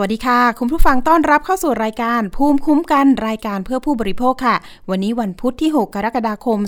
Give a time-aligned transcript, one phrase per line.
[0.00, 4.56] วัสดีค่ะ คุณผู้ฟังต้อนรับเข้าสู่รายการภูมิคุ้มกันรายการเพื่อผู้บริโภคค่ะ
[4.90, 6.58] วันนี้วันพุธที่ 6 กรกฎาคม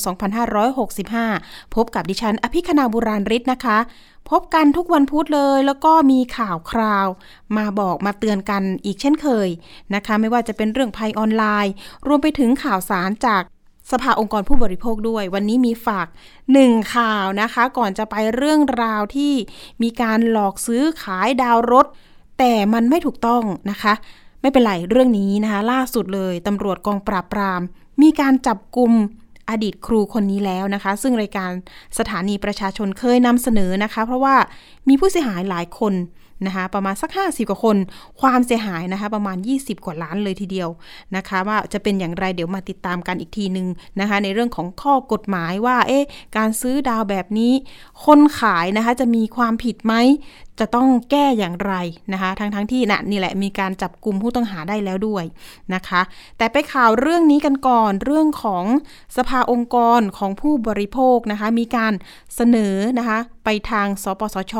[0.89, 3.79] 2565 พบกับดิฉัน อภิคณาบุราริศนะคะ
[4.31, 7.07] พบกันทุกวันพุธเลย แล้วก็มีข่าวคราว
[7.57, 9.49] มาบอกมาเตือนกันอีกเช่นเคย
[9.95, 11.73] นะคะ ไม่ว่าจะเป็นเรื่องภัยออนไลน์
[12.07, 13.43] รวมไปถึงข่าวสารจาก
[13.91, 16.07] สภาองค์กรผู้บริโภคด้วย วันนี้มีฝาก
[16.53, 19.35] หนึ่งข่าวนะคะ ก่อนจะไปเรื่องราวที่
[19.83, 21.87] มีการหลอกซื้อขายดาวรถ
[22.39, 23.95] แต่มันไม่ถูกต้องนะคะ
[24.41, 27.61] ไม่เป็นไรเรื่องนี้นะคะ ล่าสุดเลยตำรวจกองปราบปราม
[28.03, 28.93] มีการจับกลุ่ม
[29.51, 31.51] อดีตครูคนนี้แล้วนะคะ ซึ่งรายการ
[31.99, 34.37] สถานีประชาชนเคยนำเสนอนะคะ เพราะว่า
[34.89, 35.95] มีผู้เสียหายหลายคน
[36.47, 37.77] นะคะประมาณสัก 50 กว่าคน
[38.21, 40.69] ความเสียหายนะคะประมาณ 20 กว่าล้านเลยทีเดียว
[41.17, 43.67] นะคะ ว่าจะเป็นอย่างไรเดี๋ยวมาติดตามกันอีกทีหนึ่ง
[44.01, 46.05] นะคะ ในเรื่องของข้อกฎหมายว่าเอ๊ะ
[46.37, 47.53] การซื้อดาวแบบนี้
[48.05, 49.95] คนขายนะคะจะมีความผิดไหม
[50.61, 51.75] จะต้องแก้อย่างไร
[52.13, 55.25] นะคะทั้งทั้งที่นะนี่แหละมีการจับกลุ่มผู้ต้องหาได้แล้วด้วย
[55.75, 56.01] นะคะ
[56.39, 58.65] แต่ไปข่าวเรื่องนี้กันก่อนเรื่องของ
[59.17, 61.93] สภาองค์กรของผู้บริโภคนะคะ มีการ
[62.37, 64.55] เสนอนะคะไปทางสปสช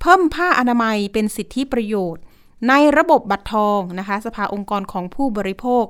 [0.00, 2.22] เพิ่มผ้าอนามัยเป็นสิทธิประโยชน์
[2.68, 5.84] ในระบบบัตรทองนะคะ สภาองค์กรของผู้บริโภค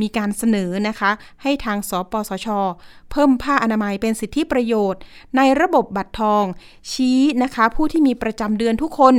[0.00, 1.10] มีการเสนอนะคะ
[1.42, 2.48] ให้ทางสปสช
[3.10, 5.00] เพิ่มผ้าอนามัยเป็นสิทธิประโยชน์
[5.36, 6.44] ในระบบบัตรทอง
[6.90, 9.16] ชี้นะคะ ผู้ที่มีประจำเดือนทุกคน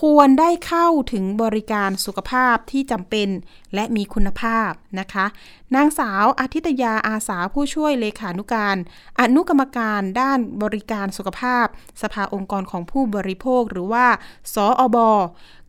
[0.00, 3.28] ควรได้เข้าถึงบริการสุขภาพที่จำเป็น
[3.74, 5.26] และมีคุณภาพนะคะ
[5.74, 8.76] นางสาวอาทิตยาอาสาผู้ช่วยเลขานุการ
[9.20, 11.66] อนุกรรมการด้านบริการสุขภาพ
[12.02, 14.06] สภาองค์กรของผู้บริโภคหรือว่า
[14.54, 14.96] สออบ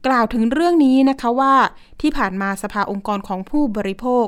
[0.08, 1.54] กล่าวถึงเรื่องนี้นะคะว่า
[2.02, 4.26] ที่ผ่านมาสภาองค์กรของผู้บริโภค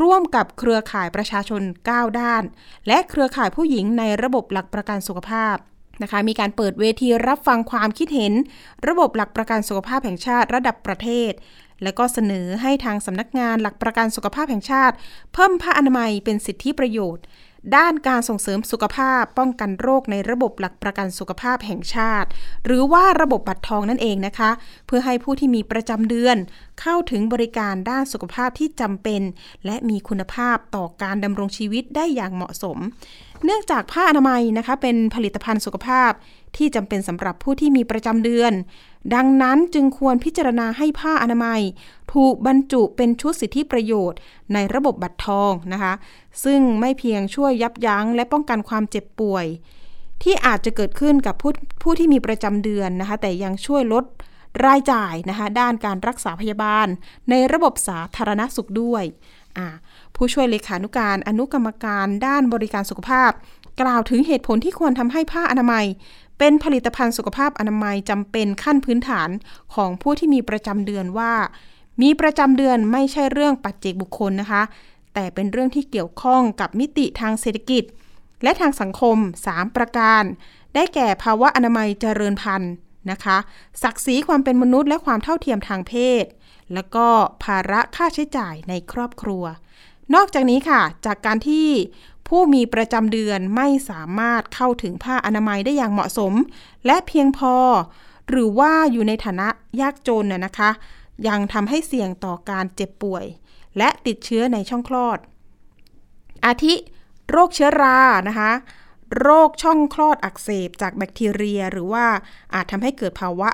[0.00, 2.42] ร่วมกับเครือข่ายประชาชน 9 ด้าน
[2.86, 5.56] และเครือข่ายผู้หญิงในระบบหลักประกันสุขภาพ
[6.02, 8.32] นะคะมีการเปิดเวทีรับฟังความคิดเห็น
[8.88, 11.32] ระบบหลักประกันสุขภาพแห่งชาติระดับประเทศ
[11.82, 14.94] และก็เสนอให้ทางสำนักงานหลักประกันสุขภาพแห่งชาติ
[15.32, 17.24] เพิ่มผ้าอนามัยเป็นสิทธิประโยชน์
[17.76, 22.28] ด้านการส่งเสริมสุขภาพป้องกันโรคในระบบหลักประกันสุขภาพแห่งชาติ
[22.64, 24.50] หรือว่าระบบบัตรทองนั่นเองนะคะ
[24.86, 26.36] เพื่อให้ผู้ที่มีประจำเดือน
[26.80, 29.22] เข้าถึงบริการด้านสุขภาพที่จำเป็น
[29.66, 32.78] และมีคุณภาพต่อการดำรงชีวิตได้อย่างเหมาะสม
[33.44, 36.10] เนื่องจากผ้าอนามัยนะคะ เป็นผลิตภัณฑ์สุขภาพ
[36.56, 38.52] ที่จำเป็นสำหรับผู้ที่มีประจำเดือน
[39.14, 41.60] ดังนั้นจึงควรพิจารณาให้ผ้าอนามัย
[42.12, 44.18] ถูกบรรจุเป็นชุดสิทธิประโยชน์
[44.52, 45.92] ในระบบบัตรทองนะคะ
[46.44, 49.46] ซึ่งไม่เพียงช่วยยับยั้งและป้องกันความเจ็บป่วย
[50.22, 51.52] ที่อาจจะเกิดขึ้นกับผู้
[51.82, 54.04] ผู้ที่มีประจำเดือนนะคะ แต่ยังช่วยลด
[54.66, 56.86] รายจ่ายนะคะ ด้านการรักษาพยาบาล
[57.30, 59.04] ในระบบสาธารณสุขด้วย
[60.16, 63.30] ผู้ช่วยเลขานุการอนุกรรมการด้านบริการสุขภาพ
[63.80, 65.86] กล่าวถึงเหตุผลที่ควรทำให้ผ้าอนามัย
[66.44, 69.30] เป็นผลิตภัณฑ์สุขภาพอนามัยจำเป็นขั้นพื้นฐาน
[69.74, 71.32] ของผู้ที่มีประจำเดือนว่า
[72.02, 74.62] มีประจำเดือนไม่ใช่เรื่องปัจเจกบุคคลนะคะ
[75.14, 77.84] แต่เป็นเรื่องที่เกี่ยวข้องกับมิติทางเศรษฐกิจ
[78.42, 79.16] และทางสังคม
[79.48, 80.22] 3 ประการ
[80.74, 82.72] ได้แก่ภาวะอนามัยเจริญพันธุ์
[83.10, 83.36] นะคะ
[83.82, 86.24] ศักดิ์ศรีความเป็นมนุษย์และความเท่าเทียมทางเพศ
[86.74, 87.06] แล้วก็
[87.44, 89.44] ภาระค่าใช้จ่ายในครอบครัว
[90.14, 91.68] นอกจากนี้ค่ะ จากการที่
[92.34, 96.32] ผู้มีประจำเดือนไม่สามารถเข้าถึงผ้าอนามัยได้อย่างเหมาะสม
[96.86, 97.54] และเพียงพอ
[98.30, 99.48] หรือว่าอยู่ในฐานะ
[99.80, 100.70] ยากจนน่ะนะคะ
[101.28, 103.24] ยังทำให้เสี่ยงต่อการเจ็บป่วย
[103.78, 105.18] และติดเชื้อในช่องคลอด
[106.46, 106.74] อาทิ
[107.30, 107.98] โรคเชื้อรา
[108.28, 108.52] นะคะ
[109.20, 112.04] โรคช่องคลอดอักเสบจากแบคทีเรีย หรือว่า
[112.54, 113.50] อาจทำให้เกิดภาวะ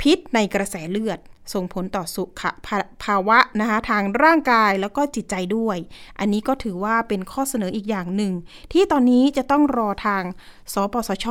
[0.00, 1.18] พิษในกระแสเลือด
[1.52, 2.42] ส่งผลต่อสุข
[3.04, 5.76] ภาวะนะคะทางร่างกายแล้วก็จิตใจด้วย
[6.18, 8.32] อันนี้ก็ถือว่าเป็นข้อเสนออีกอย่างหนึ่ง
[8.72, 10.22] ที่ตอนนี้จะต้องรอทาง
[10.72, 11.26] สปสช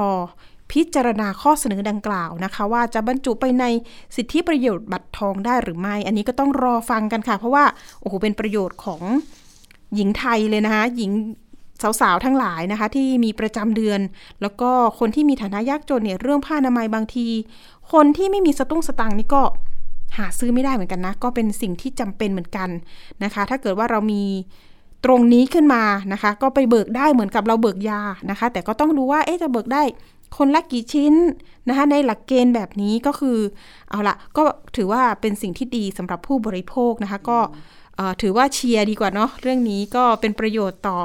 [0.72, 3.66] พิจารณาข้อเสนอดังกล่าวนะคะ ว่าจะบรรจุไปใน
[4.16, 7.66] สิทธิประโยชน์บัตรทองได้หรือไม่ อันนี้ก็ต้องรอฟังกันค่ะ เพราะว่า
[8.02, 9.02] โอ้โหเป็นประโยชน์ของ
[9.96, 11.12] หญิงไทยเลยนะคะหญิง
[12.02, 14.00] สาวๆ ทั้งหลายนะคะ ที่มีประจำเดือน
[14.42, 17.28] แล้วก็คนที่มีฐานะยากจนเนี่ยเรื่องผ้าอนามัยบางที
[17.92, 19.44] คนที่ไม่มีสตุ้งสตังนี่ก็
[20.18, 22.70] หาซื้อไม่ได้เหมือนกันนะ ก็เป็นสิ่งที่จำเป็นเหมือนกัน
[23.24, 24.24] นะคะ ถ้าเกิดว่าเรามี
[25.06, 25.84] ตรงนี้ขึ้นมา
[26.14, 29.84] นะคะ ก็ไปเบิกได้เหมือนกับเราเบิกยานะคะ แต่ก็ต้องดูว่าเอ๊ะจะเบิกได้
[30.38, 31.14] คนละกี่ชิ้น
[31.68, 33.38] นะคะในหลักเกณฑ์แบบนี้ก็คือ
[33.90, 34.44] เอาละก็
[34.76, 37.40] ถือว่าเป็นสิ่งที่ดีสำหรับผู้บริโภคนะคะ ก็
[38.22, 41.00] ถือว่าเชียร์ดีกว่าเนาะเรื่องนี้ก็เป็นประโยชน์ต่อ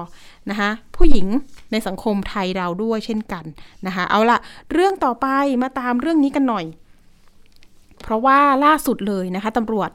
[0.50, 1.26] นะคะผู้หญิง
[1.72, 3.44] ในสังคมไทยเราด้วยเช่นกัน
[3.86, 4.38] นะคะเอาละ
[4.72, 5.26] เรื่องต่อไป
[5.62, 6.64] มาตามเรื่องนี้กันหน่อย
[8.02, 9.90] เพราะว่าล่าสุดเลยนะคะตำรวจ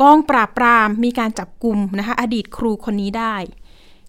[0.00, 3.34] กองปราบปรามมีการจับกลุ่มนะคะอดีตครูคนนี้ได้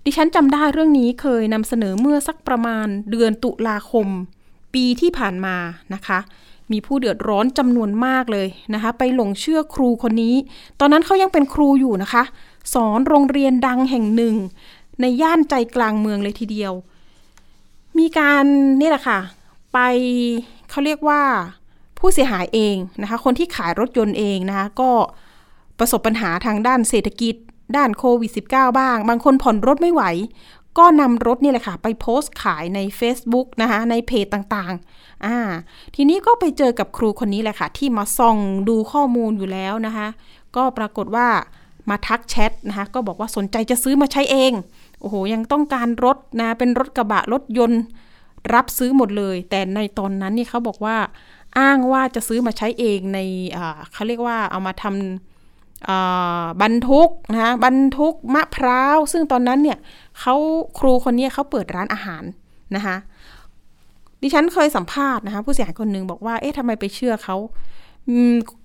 [0.06, 4.08] ดิฉันจำได้เรื่องนี้เคยนำเสนอเมื่อสักประมาณเดือนตุลาคม
[4.74, 5.56] ปีที่ผ่านมา
[5.94, 6.20] นะคะ
[6.72, 10.36] มีผู้เดือดร้อนจำนวนมากเลยนะคะ ไปหลงเชื่อครูคนนี้
[10.80, 12.24] ตอนนั้นเขายังเป็นครูอยู่นะคะ
[12.74, 14.36] สอนโรงเรียนดังแห่งหนึ่ง
[15.02, 16.74] ในย่านใจกลางเมืองเลยทีเดียว
[17.98, 18.44] มีการ
[18.82, 19.20] นี่แหละค่ะ
[19.74, 19.80] ไป
[20.70, 21.22] เขาเรียกว่า
[22.06, 24.92] ผู้เสียหายเองนะคะคนที่ขายรถยนต์เองนะคะก็
[25.80, 27.36] ประสบปัญหาทางด้านเศรษฐกิจ
[27.78, 30.04] ด้านโควิด -19 บ้าง บางคนผ่อนรถไม่ไหว
[30.78, 35.38] ก็นำรถนี่แหละค่ะ ไปโพสต์ขายใน Facebook นะคะในเพจต่างๆอ่า
[35.96, 38.38] ทีนี้ก็ไปเจอกับครูคนนี้แหละค่ะ ที่มาส่อง
[38.70, 40.08] ดูข้อมูลอยู่แล้วนะคะ
[40.56, 41.28] ก็ปรากฏว่า
[41.90, 44.52] มาทักแชทนะคะก็บอกว่าสนใจจะซื้อมาใช้เอง
[45.02, 47.82] โอ้โห ยังต้องการรถนะ เป็นรถกระบะรถยนต์
[48.54, 50.98] รับซื้อหมดเลย แต่ในตอนนั้นนี่เขาบอกว่า
[51.60, 53.20] อ้างว่าจะซื้อมาใช้เองใน
[53.94, 59.78] เขาเรียกว่าเอามาทำบรรทุกนะคะบรรทุกมะพร้าว ซึ่งตอนนั้นเนี่ย
[60.20, 60.36] เขา
[60.80, 62.24] ครูคนนี้เขาเปิดร้านอาหาร
[62.76, 62.96] นะคะ
[64.22, 67.36] ดิฉันเคยสัมภาษณ์นะคะผู้เสียหายคนหนึ่งบอกว่าเอ๊ะทำไมไปเชื่อเขา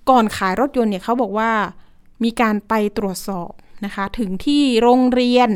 [0.09, 1.51] ก่อนขายรถยนต์เนี่ยเขาบอกว่า
[2.23, 3.51] มีการไปตรวจสอบ
[3.85, 5.49] นะคะถึงที่โรงเรียน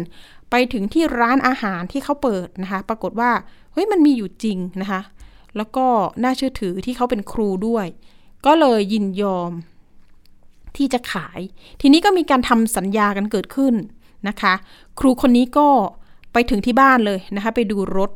[0.51, 3.31] ไปถึงที่ร้านอาหารที่เขาเปิดนะคะ ปรากฏว่า
[3.73, 5.01] เฮ้ยมันมีอยู่จริงนะคะ
[5.57, 5.85] แล้วก็
[6.23, 7.85] น่าเชื่อถือที่เขาเป็นครูด้วย
[8.45, 9.51] ก็เลยยินยอม
[10.77, 11.39] ที่จะขาย
[11.81, 13.73] ทีนี้ก็มีการทำสัญญากันเกิดขึ้น
[14.27, 14.53] นะคะ
[14.99, 15.67] ครูคนนี้ก็
[16.33, 18.11] ไปถึงที่บ้านเลยนะคะ ไปดูรถ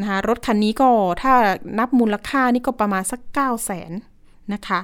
[0.00, 0.90] นะคะรถคันนี้ก็
[1.22, 1.32] ถ้า
[1.78, 3.92] นับมูลค่านี่ก็ประมาณสัก 9 0 0แสน
[4.52, 4.80] นะคะ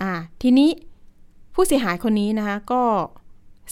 [0.00, 0.10] อ่า
[0.42, 0.70] ทีนี้
[1.54, 2.82] ผู้เสียหายคนนี้นะคะก็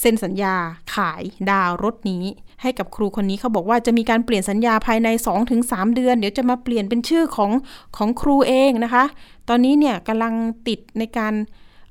[0.00, 0.54] เซ็นสัญญา
[0.94, 2.24] ขายดาวรถนี้
[2.64, 5.08] ให้กับครูคนนี้เขาบอกว่าจะมีการเปลี่ยนสัญญาภายใน
[5.50, 7.50] 2-3 เดือน เดี๋ยวจะมาเปลี่ยนเป็นชื่อของ
[7.96, 9.04] ของครูเองนะคะ
[9.48, 10.34] ตอนนี้เนี่ยกำลัง
[10.68, 11.34] ติดในการ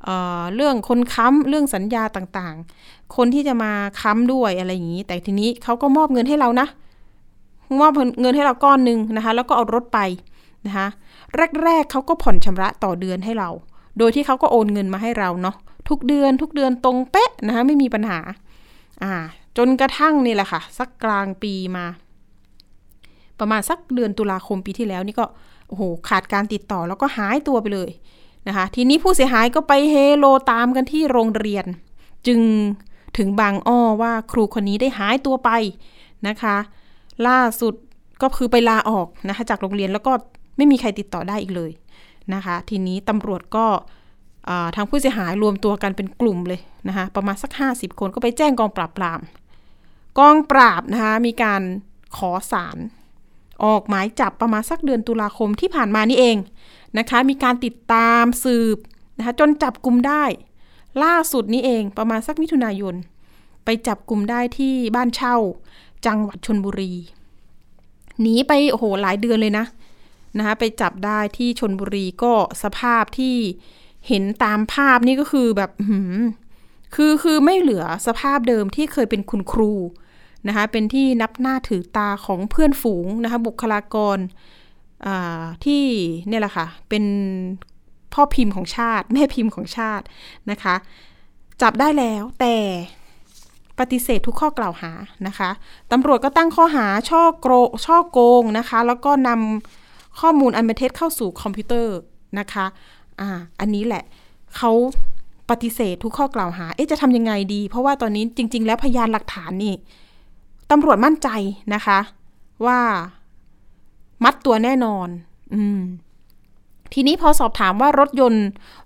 [0.04, 3.72] เเรื่องคนค้ำเรื่องสัญญาต่างๆ คนที่จะมา
[4.02, 6.68] ค้ำด้วยอะไรอย่างนี้ แต่ทีนี้เขาก็มอบเงินให้เรานะ
[7.80, 7.92] มอบ
[8.22, 10.00] เงินให้เราก้อนหนึ่งนะคะ แล้วก็เอารถไป
[10.66, 10.88] นะคะ
[11.64, 13.50] แรกๆเขาก็ผ่อนชำระต่อเดือนให้เรา
[13.98, 15.56] โดยที่เขาก็โอนเงินมาให้เราเนาะ
[15.90, 18.20] ทุกเดือนทุกเดือนตรงเป๊ะนะคะไม่มีปัญหา
[19.04, 19.14] อ่า
[19.58, 21.86] จนกระทั่งนี่แหละค่ะ สักกลางปีมา
[23.40, 25.26] ประมาณสักเดือนตุลาคมปีที่แล้วนี่ก็
[25.68, 27.90] โอ้โหขาดการติดต่อแล้วก็หายตัวไปเลย
[28.48, 31.66] นะคะ ทีนี้ผู้เสียหายก็ไปเฮโลตามกันที่โรงเรียน
[32.28, 32.40] จึง
[33.18, 35.50] ถึงบางอ้อว่าครูคนนี้ได้หายตัวไป
[36.28, 36.56] นะคะ
[37.28, 37.74] ล่าสุด
[38.22, 40.12] ก็คือไปลาออกนะคะจากโรงเรียนแล้วก็
[40.58, 41.72] ไม่มีใครติดต่อได้อีกเลย
[42.34, 43.66] นะคะ ทีนี้ตำรวจก็
[44.76, 49.20] ทางผู้เสียหายรวมตัวกันเป็นกลุ่มเลยนะคะประมาณสัก 50 คนก็ไปแจ้งกองปราบปราม
[50.20, 51.62] กองปราบนะคะมีการ
[52.18, 52.78] ขอสาร
[53.66, 56.38] ออกหมายจับประมาณสักเดือนตุลาคมที่ผ่านมานี่เอง
[56.98, 58.78] นะคะ มีการติดตามสืบ
[59.18, 60.24] นะคะจนจับกลุ่มได้
[61.04, 62.96] ล่าสุดนี้เองประมาณสักมิถุนายน
[63.66, 65.36] ไปจับกลุ่มได้ที่บ้านเช่า
[66.06, 66.94] จังหวัดชนบุรี
[68.22, 69.66] หนีไปโอ้โหหลายเดือนเลยนะ
[70.38, 72.34] นะคะไปจับได้ที่ชนบุรีก็
[72.64, 73.36] สภาพที่
[74.08, 75.72] เห็นตามภาพนี่ก็คือแบบ
[76.96, 79.74] คือคือไม่เหลือสภาพเดิมที่เคยเป็นคุณครู
[80.48, 84.18] นะคะเป็นที่นับหน้าถือตาของเพื่อนฝูงนะคะบุคลากร
[85.66, 85.84] ที่
[86.28, 87.04] เนี่ยแหละค่ะเป็น
[88.14, 90.06] พ่อพิมพ์ของชาติ แม่พิมพ์ของชาติ
[90.52, 90.76] นะคะ
[91.62, 92.56] จับได้แล้วแต่
[93.80, 94.92] ปฏิเสธทุกข้อกล่าวหา
[95.28, 95.50] นะคะ
[95.92, 97.48] ตำรวจก็ตั้งข้อหาช่อโก
[97.86, 101.96] ช่อโกงนะคะ แล้วก็นำข้อมูลอันเป็นเท็จเข้าสู่คอมพิวเตอร์
[102.40, 102.66] นะคะ
[103.20, 104.04] อ่าอันนี้แหละ
[104.58, 104.72] เขา
[105.50, 109.74] ปฏิเสธทุกข้อกล่าวหา เอ๊ะจะทำยังไงดี เพราะว่าตอนนี้จริง ๆ แล้วพยานหลักฐานนี่
[110.74, 111.30] ตำรวจมั่นใจ
[111.74, 112.00] นะคะ
[112.66, 112.80] ว่า
[114.24, 115.08] มัดตัวแน่นอน
[115.54, 115.82] อืม
[116.94, 118.46] ทีนี้พอสอบถามว่ารถยนต์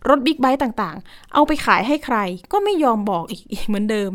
[0.09, 2.17] รถบิ๊กไบค์ต่างๆ เอาไปขายให้ใคร
[2.51, 4.11] ก็ไม่ยอมบอกอีกเหมือนเดิม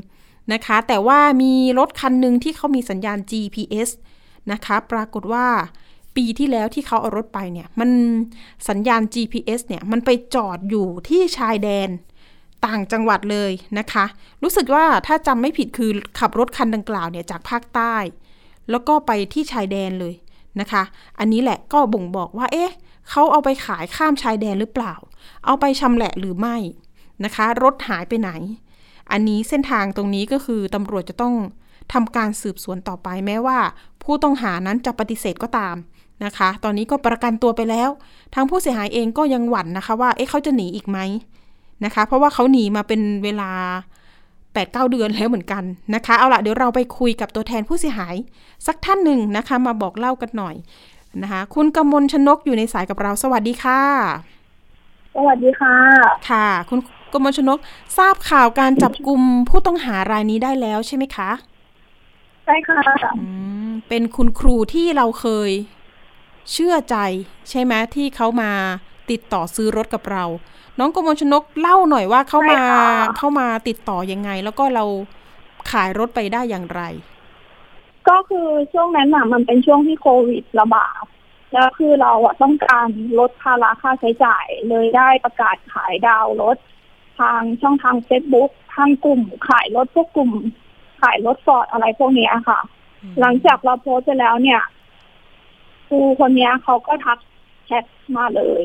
[0.53, 3.89] นะคะ แต่ว่ามีรถคันหนึ่งที่เขามีสัญญาณ GPS
[4.53, 5.47] นะคะ ปรากฏว่า
[6.17, 7.91] ปีที่แล้วที่เขาเอารถไปเนี่ย มัน
[8.69, 11.89] สัญญาณ GPS เนี่ย มันไปจอดอยู่ที่ชายแดน
[12.67, 14.05] ต่างจังหวัดเลยนะคะ
[14.43, 17.95] รู้สึกว่าถ้าจำไม่ผิดคือขับรถคันดังกล่าวเนี่ยจากภาคใต้
[18.71, 20.15] แล้วก็ไปที่ชายแดนเลย
[20.61, 20.83] นะคะ
[21.19, 22.73] อันนี้แหละก็บ่งบอกว่า เอ๊ะ
[23.11, 24.95] เขาเอาไปขายข้ามชายแดนหรือเปล่า
[25.47, 26.57] เอาไปชำแหละหรือไม่
[27.25, 28.31] นะคะ รถหายไปไหน
[29.13, 31.35] อันนี้เส้นทางตรงนี้ก็คือตำรวจจะต้อง
[31.93, 33.59] ทำการสืบสวนต่อไปแม้ว่า
[34.03, 35.77] ผู้ต้องหานั้นจะปฏิเสธก็ตาม
[36.25, 37.91] นะคะ ตอนนี้ก็ประกันตัวไปแล้ว
[38.35, 40.99] ทางผู้เสียหายเองก็ยังหวั่นนะคะว่า เอ๊ะเขาจะหนีอีกไหม
[41.85, 43.51] นะคะ เพราะว่าเขาหนีมาเป็นเวลา
[44.19, 48.15] 8ปดเเดือนแล้วเหมือนกันนะคะ เอาละเดี๋ยวเราไปคุยกับตัวแทนผู้เสียหาย
[48.67, 50.55] สักท่านหนึ่งนะคะ มาบอกเล่ากันหน่อย
[51.23, 53.81] นะคะ คุณกมลชนกอยู่ในสายกับเรา สวัสดีค่ะ
[55.17, 55.77] สวัสดีค่ะ
[56.31, 56.79] ค่ะ คุณ
[57.13, 57.59] กมลชนก
[57.99, 61.31] ทราบข่าวการจับกลุ่มผู้ต้องหารายนี้ได้แล้วใช่ไหมคะ
[62.45, 62.79] ใช่ค่ะ
[63.19, 63.27] อื
[63.69, 65.51] มเป็นคุณครูที่เราเคย
[66.53, 66.97] เชื่อใจ
[67.51, 68.53] ใช่ไหมที่เขามา
[69.11, 70.25] ติดต่อซื้อรถกับเรา
[70.79, 74.85] น้องกมลชนกเล่าหน่อยว่าเขามาใช่ค่ะเข้ามาติดต่อยังไง แล้วก็เรา
[75.71, 76.83] ขายรถไปได้อย่างไร
[78.09, 81.05] ก็คือช่วงนั้นน่ะ มันเป็นช่วงที่โควิดระบาด
[81.53, 82.89] แล้วคือเราอะต้องการ
[83.19, 86.57] ลดภาระค่าใช้จ่าย เลยได้ประกาศขายดาวน์รถ
[87.21, 90.33] ทางช่องทางเฟซบุ๊กทางกลุ่ม ขายรถพวกกลุ่ม
[91.03, 92.61] ขายรถฟอร์ดอะไรพวกเนี้ยค่ะ
[93.21, 94.61] หลังจากเราโพสต์ไปแล้วเนี่ย
[95.89, 97.19] ครูคนเนี้ยเขาก็ทัก
[97.67, 97.85] แชท
[98.17, 98.63] มาเลย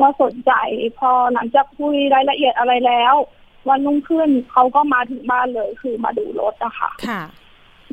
[0.00, 0.52] ว่าสนใจ
[0.98, 3.14] พอหลังจากคุยรายละเอียดอะไรแล้ว
[3.68, 7.20] วันรุ่งขึ้นเขาก็มาถึงบ้านเลย คือมาดูรถอะค่ะค่ะ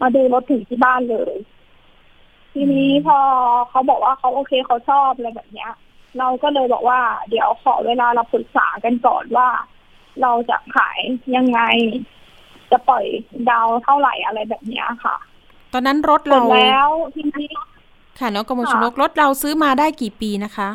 [0.01, 1.36] มาดูรถถึงที่บ้านเลย
[2.53, 3.18] ทีนี้พอ
[3.70, 5.72] เขาบอกว่าเขาโอเคเขาชอบอะไรแบบเนี้ย
[6.18, 9.48] เราก็เลยบอกว่า เดี๋ยวขอเวลาเราปรึกษากันก่อนว่า
[10.22, 11.00] เราจะขาย
[11.36, 11.60] ยังไง
[12.72, 13.06] จะปล่อย
[13.50, 15.15] ดาวเท่าไหร่อะไรแบบเนี้ยค่ะ
[15.74, 17.50] ตอนนั้นรถเสร็เราจแล้วทีนี้
[18.20, 20.70] ค่ะน้องกมลชนกรถเราซื้อมาได้กี่ปีนะคะ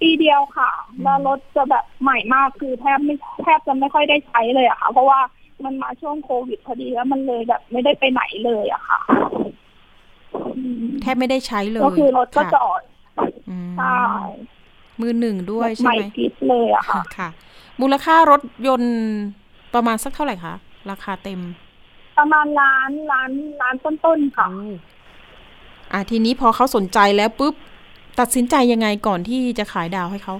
[0.00, 0.70] ปีเดียวค่ะ
[1.02, 5.20] แล้วรถจะแบบใหม่มากคือแทบไม่แทบจะไม่ค่อยได้ใช้เลยอะค่ะ เพราะว่า
[5.64, 9.00] มันมาช่วงโควิดพอดีแล้วมันเลยแบบไม่ได้ไปไหนเลยอะค่ะ
[10.56, 12.82] อืมแทบไม่ได้ใช้เลย ก็คือรถก็ค่ะจอด
[13.50, 13.98] อืมใช่
[15.00, 17.28] มือหนึ่งด้วยแบบใช่ใหม่ไหมกิฟเลยอะค่ะค่ะ
[17.80, 18.94] มูลค่ารถยนต์
[19.74, 20.54] ประมาณสักเท่าไหร่คะ
[20.90, 21.40] ราคาเต็ม
[22.18, 23.30] ประมาณล้านล้าน
[23.62, 24.66] ล้านต้นๆค่ะโอ้
[25.92, 27.54] อะทีนี้พอเขาสนใจแล้วปุ๊บ
[28.20, 30.34] ตัดสินใจยังไงก่อนที่จะขายดาวน์ให้เขา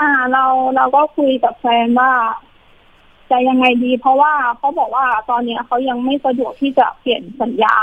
[0.00, 0.44] อ่า เรา
[0.76, 2.12] เราก็คุยกับแฟนว่า
[3.30, 7.76] จะยังไงดี เพราะว่าเขาบอกว่าตอนเนี้ยเขายังไม่สะดวกที่จะเปลี่ยนสัญญา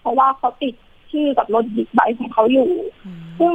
[0.00, 0.74] เพราะว่าเขาติด
[1.10, 2.70] ชื่อกับรถบิ๊กไบค์ของเขาอยู่
[3.06, 3.54] อืมซึ่ง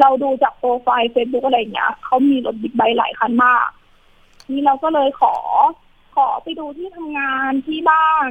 [0.00, 3.66] เราดูจากโปรไฟล์เฟซบุ๊กอะไรอย่างเงี้ยเขามีรถบิ๊กไบค์หลายคันมาก
[4.50, 5.34] นี่เราก็เลยขอ
[6.16, 8.30] ขอไปดูที่ทำงานที่บ้าน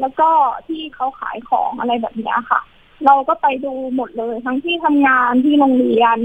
[0.00, 0.28] แล้วก็
[0.66, 2.60] ที่เขาขายของอะไรแบบเนี้ยค่ะ
[3.04, 6.18] เราก็ไปดูหมดเลย ทั้งที่ทำงานที่โรงเรียน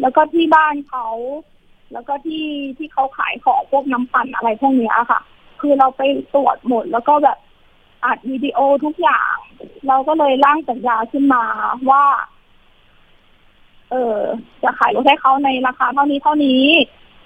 [0.00, 1.06] แล้วก็ที่บ้านเขา
[1.92, 2.46] แล้วก็ที่
[2.78, 5.20] ที่เขาขายของพวกน้ำปั่นอะไรพวกเนี้ยค่ะ
[5.60, 6.02] คือเราไป
[6.34, 7.38] ตรวจหมด แล้วก็แบบ
[8.04, 9.36] อัดวิดีโอทุกอย่าง
[9.88, 11.44] เราก็เลยร่างสัญญาขึ้นมา
[11.90, 12.04] ว่า
[13.90, 14.18] เออ
[14.62, 16.64] จะขายรถให้เขาในราคาเท่านี้เท่านี้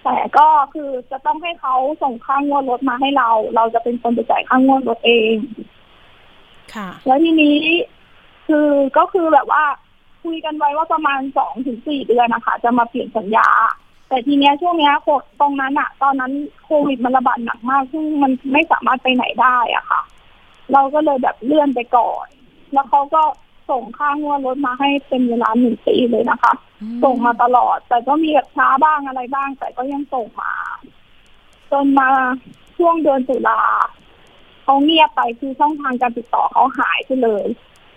[0.05, 5.35] แต่ก็คือจะต้องให้เขาส่งค่างวดรถมาให้เรา เราจะเป็นคนไปจ่ายค่างวดรถเอง
[6.75, 7.59] ค่ะ แล้วทีนี้
[8.47, 9.65] คือก็คือแบบว่า
[10.23, 13.49] คุยกันไว้ว่าประมาณสองถึงสี่เดือนนะคะ จะมาเปลี่ยนสัญญา
[14.09, 15.09] แต่ทีเนี้ยช่วงเนี้ยโค
[15.41, 16.33] ตรงนั้นอะตอนนั้น
[16.65, 20.01] โควิดมันระบาดหนักมาก ซึ่งมันไม่สามารถไปไหนได้อะค่ะ
[20.73, 22.27] เราก็เลยแบบเลื่อนไปก่อน
[22.73, 23.23] แล้วเขาก็
[23.71, 26.53] ส่งค่างวดรถมาให้เป็นเวลาหนึ่งปีเลยนะคะ
[27.05, 30.53] ส่งมาตลอด แต่ก็มีแบบช้าบ้างอะไรบ้าง แต่ก็ยังส่งมา
[31.73, 32.09] จนมา
[32.77, 33.61] ช่วงเดือนตุลา
[34.65, 37.47] เขาเงียบไปคือช่องทางการติดต่อเขาหายไปเลย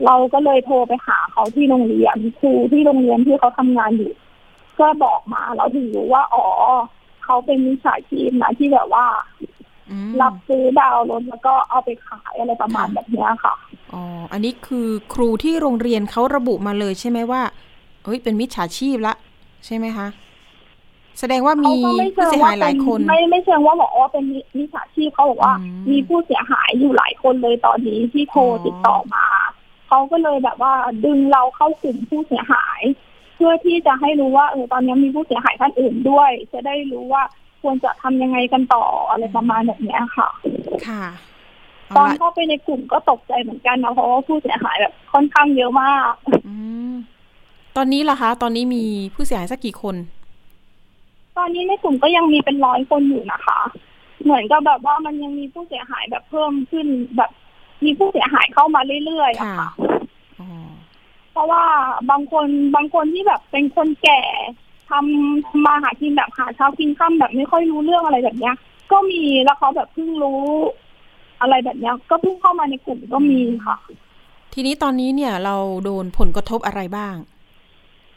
[0.06, 4.14] เราก็เลยโทรไปหาเขาที่โรงเรียนครูที่โรงเรียนที่เขาทำงานอยู่
[4.80, 6.46] ก็บอกมาเราถึงรู้ว่าอ๋อ
[7.24, 9.06] เขาเป็นมิจฉาชีพนะที่แบบว่า
[9.90, 13.56] อืมรับซื้อดาวน์รถแล้วก็เอาไปขายอะไรประมาณแบบเนี้ยค่ะ
[13.94, 17.42] อ๋ออันนี้คือครูที่โรงเรียนเขาระบุมาเลยใช่ไหมว่า
[18.04, 19.14] เอ้ยเป็นมิจฉาชีพละ
[19.66, 20.08] ใช่ไหมคะ
[21.20, 29.26] แสดงว่าเขามีก็ไม่ผู้เชิงเสียว่าหายหเป็ลายนคน ไม่ไม่เชิงว่าบอกว่าเป็นมิมิจฉาชีพเขาบอกว่าอืมมีผู้เสียหายอยู่หลายคนเลยตอนนี้ที่โทรอ๋อติดต่อมา
[29.90, 30.74] เขาก็เลยแบบว่า
[31.06, 32.82] ดึงเราเข้ากลุ่มผู้เสียหาย
[33.36, 37.24] เพื่อที่จะให้รู้ว่าเออตอนนี้มีผู้เสียหายท่านอื่นด้วย จะได้รู้ว่า
[37.62, 40.30] ควรจะทำยังไงกันต่ออะไรประมาณแบบเนี้ยค่ะ
[40.88, 41.06] ค่ะ
[41.88, 46.14] เอาตอนละเข้าไปในกลุ่มก็ตกใจเหมือนกันนะเพราะว่าผู้เสียหายแบบค่อนข้างเยอะมาก
[46.48, 46.56] อื
[46.92, 46.94] ม
[47.78, 49.96] ตอนนี้ล่ะคะ ตอนนี้มีผู้เสียหายสักกี่คน
[51.38, 53.60] ตอนนี้ในกลุ่มก็ยังมีเป็นร้อยคนอยู่นะคะ
[54.24, 57.32] เหมือนกับแบบว่ามันยังมีผู้เสียหายแบบเพิ่มขึ้นแบบ
[57.84, 59.70] มีผู้เสียหายเข้ามาเรื่อยๆอะค่ะค่ะ
[60.40, 60.50] อ๋อ
[61.32, 61.64] เพราะว่า
[62.12, 64.22] บางคนบางคนที่แบบเป็นคนแก่
[64.90, 68.56] ทำทำมาหากินแบบหาเช้ากินค่ำแบบไม่ค่อยรู้เรื่องอะไรแบบเนี้ย
[68.92, 70.44] ก็มีแล้วเขาแบบเพิ่งรู้
[71.42, 73.78] อะไรแบบเนี้ย ก็เพิ่งเข้ามาในกลุ่มก็มีค่ะ
[74.54, 77.16] ทีนี้ตอนนี้เนี่ยเราโดนผลกระทบอะไรบ้าง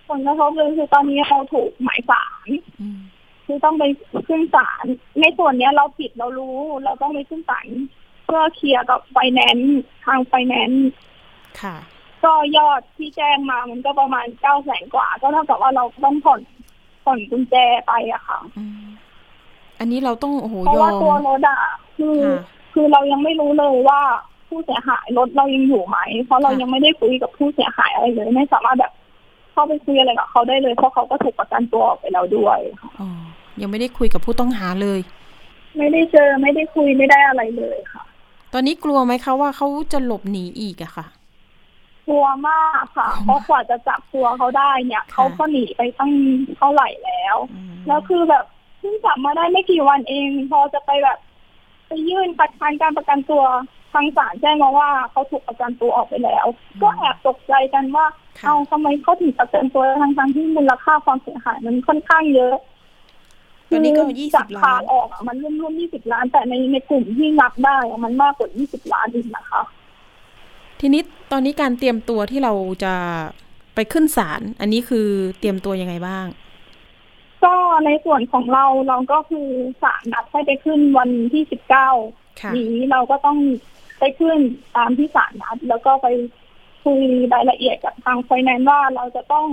[0.09, 2.49] ผลกระทบเลยคือตอนนี้เราถูกหมายสาร
[2.81, 3.01] อืม
[3.47, 3.85] คือต้องไป
[4.29, 4.85] ขึ้นศาล
[5.21, 10.89] ในส่วนเนี้ยเราผิดเรารู้ เราต้องไปขึ้นศาลเพื่อเคลียร์กับไฟแนนซ์ทางไฟแนนซ์
[11.61, 11.77] ค่ะ
[12.25, 16.41] ก็ยอดที่แจ้งมามันก็ประมาณเก้าแสนกว่า ก็เท่ากับว่าเราต้องผ่อน
[17.05, 17.55] ผ่อนกุญแจ
[17.87, 18.85] ไปอะค่ะอืม
[19.79, 21.61] อันนี้เราต้องโอ้โหเพราะยอว่ามตัวรถอะ
[21.97, 22.41] คือค่ะ
[22.75, 24.01] คือเรายังไม่รู้เลยว่า
[24.49, 28.93] ผู้เสียหายรถเรายังอยู่ไหม เพราะเราค่ะยังไม่ได้คุยกับผู้เสียหายอะไรเลย ไม่สามารถแบบ
[29.53, 32.59] เข้าไปคุยอะไรกับเขาได้เลย เพราะเขาก็ถูกประกันตัวออกไปแล้วด้วย
[33.01, 33.09] อ๋อ
[33.61, 35.01] ยังไม่ได้คุยกับผู้ต้องหาเลย
[35.77, 38.05] ไม่ได้เจอไม่ได้คุยไม่ได้อะไรเลยค่ะ
[38.53, 41.07] ตอนนี้กลัวไหมคะว่าเขาจะหลบหนีอีกอะค่ะ
[42.09, 46.13] กลัวมากค่ะ เพราะกว่าจะจับตัวเขาได้เนี่ยเขาก็หนีไปตั้ง
[46.59, 47.37] เท่าไหร่แล้ว
[47.87, 48.45] แล้วคือแบบ
[48.79, 51.19] เพิ่งจับมาได้ไม่กี่วันเอง พอจะไปแบบ
[51.87, 53.43] ไปยื่นคัดค้านการประกันตัว
[53.93, 56.47] ทางศาลแจ้งมาว่าเขาถูกประกันตัวออกไปแล้ว
[56.83, 58.07] ก็แอบตกใจกันว่า
[58.39, 62.57] ค่ะเอาทำไมเขาถึงประกันตัวทั้งทั้งๆที่มูลค่าความเสียหายมันค่อนข้างเยอะ
[63.73, 69.63] ตอนนี้ก็คือยี่จาสิกบขาล้าดนออกอะมันร่วมร่วมยี่สิบล้าน แต่ในในกลุ่มที่นับได้อะมันมากกว่ายี่สิบล้านอีกนะคะ
[70.81, 71.03] ทีนี้
[71.33, 72.53] ตอนนี้การเตรียมตัวที่เรา
[72.85, 72.95] จะ
[73.75, 76.27] ไปขึ้นศาลอันนี้คือเตรียมตัวยังไงบ้าง
[77.45, 77.55] ก็
[77.87, 79.49] ในส่วนของเราเราก็คือ
[79.83, 81.89] ศาลนัดให้ไปขึ้นวันที่สิบเก้า
[82.41, 83.39] ค่ะนี้เราก็ต้อง
[83.99, 84.39] ไปขึ้น
[84.77, 86.07] ตามที่ศาลนัด แล้วก็ไป
[86.85, 87.01] คุย
[87.33, 89.47] รายละเอียดกับทางไฟแนนซ์ว่าเราจะต้อง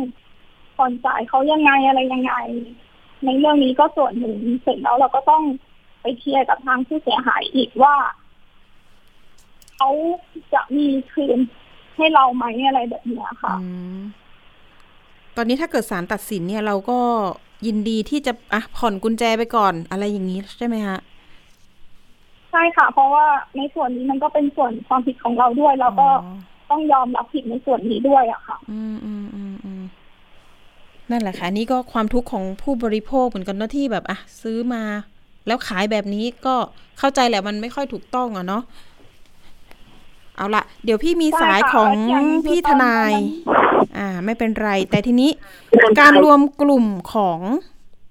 [0.77, 2.33] ผ่อนจ่ายเขายังไงอะไรยังไง
[3.25, 5.43] ในเรื่องนี้ก็ส่วนหนึ่งเสร็จแล้วเราก็ต้อง
[6.01, 7.95] ไปเคลียร์กับทางผู้เสียหายอีกว่า
[9.75, 9.89] เขา
[10.53, 11.39] จะมีคืน
[11.95, 13.55] ให้เราไหมอะไรแบบเนี้ยค่ะ
[15.35, 16.99] ตอนนี้ถ้าเกิดศาลตัดสินเนี่ยเราก็
[17.67, 20.99] ยินดีที่จะอะผ่อนกุญแจไปก่อนอะไรอย่างนี้ใช่ไหมฮะ
[22.51, 23.25] ใช่ค่ะ เพราะว่า
[23.57, 26.09] ในส่วนนี้มันก็เป็นส่วนความผิดของเราด้วย เราก็
[26.69, 29.83] ต้องยอมรับผิดในส่วนนี้ด้วยอะค่ะ อืมอืมอืมอืม
[31.11, 34.83] นั่นแหละค่ะอันนี่ก็ความทุกข์ของผู้บริโภคเหมือนกันเนอะที่แบบอะซื้อมา
[35.47, 36.55] แล้วขายแบบนี้ก็
[36.99, 38.63] เข้าใจแหละมันไม่ค่อยถูกต้องอะเนาะ
[40.35, 45.31] เอาละเดี๋ยวพี่มีสายใช่ค่ะของอย่างนี้คือพี่ตทอนนายนั้นอ่า ไม่เป็นไร แต่ทีนี้
[45.99, 47.39] การรวมกลุ่มของ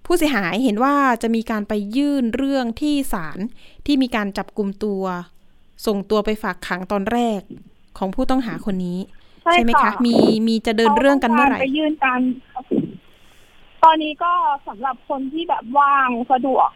[0.06, 3.38] ผู้เสียหายเห็นว่าจะมีการไปยื่นเรื่องที่ศาล
[3.86, 5.02] ที่มีการจับกลุ่มตัว
[5.86, 7.40] ส่งตัวไปฝากขังตอนแรก
[7.98, 8.98] ของผู้ต้องหาคนนี้
[9.44, 12.20] ใช่ใช่ไหมคะ มีมีจะเดินเรื่องกันเมื่อไหร่ขาต้งกาไปยื่นการ
[13.84, 14.32] ตอนนี้ก็
[14.68, 16.68] สำหรับคนที่แบบว่างสะดวก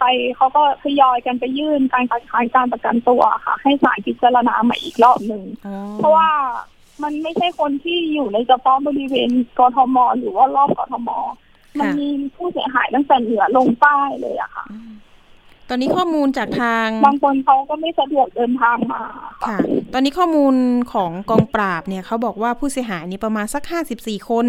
[0.00, 0.04] ไป
[0.36, 6.28] เขาก็ทยอยกันไปยื่นการคัดค้านการประกันตัวค่ะ ให้ศาลพิจารณาใหม่อีกรอบหนึ่งอ๋อเพราะว่า
[7.02, 11.08] มันไม่ใช่คนที่อยู่ในเฉพาะบริเวณกทมหรือว่ารอบกทม
[11.78, 14.64] มันมีผู้เสียหายตั้งแต่เหนือลงใต้เลยอะค่ะ
[15.68, 19.58] ตอนนี้ข้อมูลจากทาง บางคนเขาก็ไม่สะดวกเดินทางมา ค่ะค่ะ
[19.92, 20.54] ตอนนี้ข้อมูล
[20.92, 24.46] ของกองปราบเนี่ยเขาบอกว่าผู้เสียหายนี่ประมาณสักห้าสิบสี่คน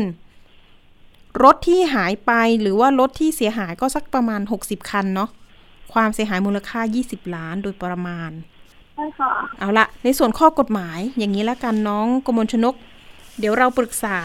[1.43, 5.29] รถที่หายไปหรือว่ารถที่เสียหายก็สักประมาณหกสิบคันเนาะ
[5.93, 8.31] ความเสียหายมูลค่า 20 ล้านโดยประมาณ
[8.95, 12.75] ใช่ค่ะเอาละในส่วนข้อกฎหมายอย่างนี้ละกันน้องกมลชนก
[13.39, 14.19] เดี๋ยวเราปรึกษา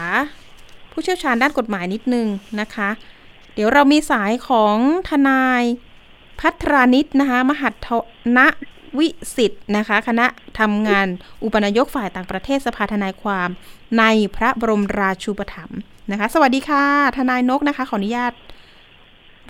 [0.91, 2.27] ผู้เชี่ยวชาญด้านกฎหมายนิดนึง
[2.61, 2.89] นะคะ
[3.53, 4.77] เดี๋ยวเรามีสายของ
[5.09, 5.63] ทนาย
[6.39, 7.89] พัทรานิตนะคะ มหัท
[8.37, 8.39] น
[8.99, 10.25] วิสิทธ์นะคะ คณะ
[10.59, 11.07] ทำงาน
[11.43, 13.49] อุปนายกฝ่ายต่างประเทศสภาทนายความ
[13.99, 14.03] ใน
[14.35, 15.79] พระบรมราชูปถัมภ์
[16.11, 16.83] นะคะ สวัสดีค่ะ
[17.17, 18.33] ทนายนกนะคะ ขออนุญาต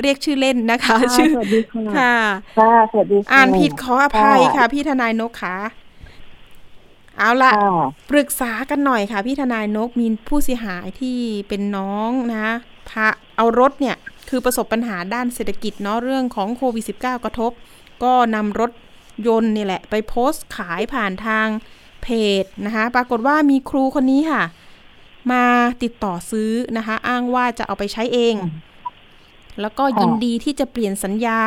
[0.01, 2.15] เรียกชื่อเล่นนะคะ ชื่อสวัสดีค่ะค่ะ
[2.59, 5.57] ค่ะสวัสดีค่ะอ่านผิดขออภัยค่ะ พี่ทนายนกค่ะ
[7.17, 11.17] เอาละค่ะปรึกษากันหน่อยค่ะ พี่ทนายนกมีผู้เสียหายที่
[11.47, 12.47] เป็นน้องนะ
[12.89, 13.95] พาเอารถเนี่ย
[14.29, 17.51] คือประสบปัญหาด้านเศรษฐกิจเนาะเรื่องของโควิด -19 กระทบ
[18.03, 18.71] ก็นำรถ
[19.27, 21.47] ยนต์นี่แหละ ไปโพสต์ขายผ่านทาง
[22.03, 22.07] เพ
[22.43, 24.43] จนะคะ ปรากฏว่ามีครูคนนี้ค่ะ
[25.31, 25.43] มา
[25.83, 28.35] ติดต่อซื้อนะคะ อ้างว่าจะเอาไปใช้เอง
[29.61, 31.39] แล้วก็ยินดีที่จะเปลี่ยนสัญญา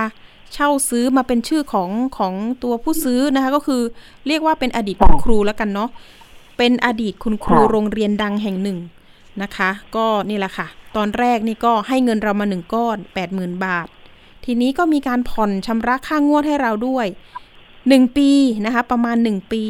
[0.53, 3.83] เช่าซื้อมาเป็นชื่อของของตัวผู้ซื้อนะคะ ก็คือ
[4.27, 5.91] เรียกว่าเป็นอดีตคุณครูแล้วกันเนาะ
[6.59, 8.79] เป็นอดีตคุณครูโรงเรียนดังแห่งหนึ่ง
[9.43, 13.89] นะคะ ก็นี่แหละค่ะ ตอนแรกนี่ก็ให้เงินเรามาหนึ่งก้อนแปดหมื่นบาท
[14.45, 17.07] ทีนี้ก็มีการผ่อนชำระค่างวดให้เราด้วย
[17.89, 18.31] หนึ่งปี
[18.65, 19.65] นะคะ ประมาณหนึ่งปี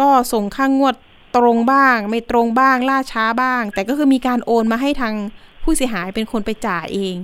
[0.00, 0.94] ก็ส่งค่างวด
[1.38, 5.14] ตรงบ้าง ไม่ตรงบ้าง ล่าช้าบ้าง แต่ก็คือมีการโอนมาให้ทาง
[5.62, 7.14] ผู้เสียหายเป็นคนไปจ่ายเอง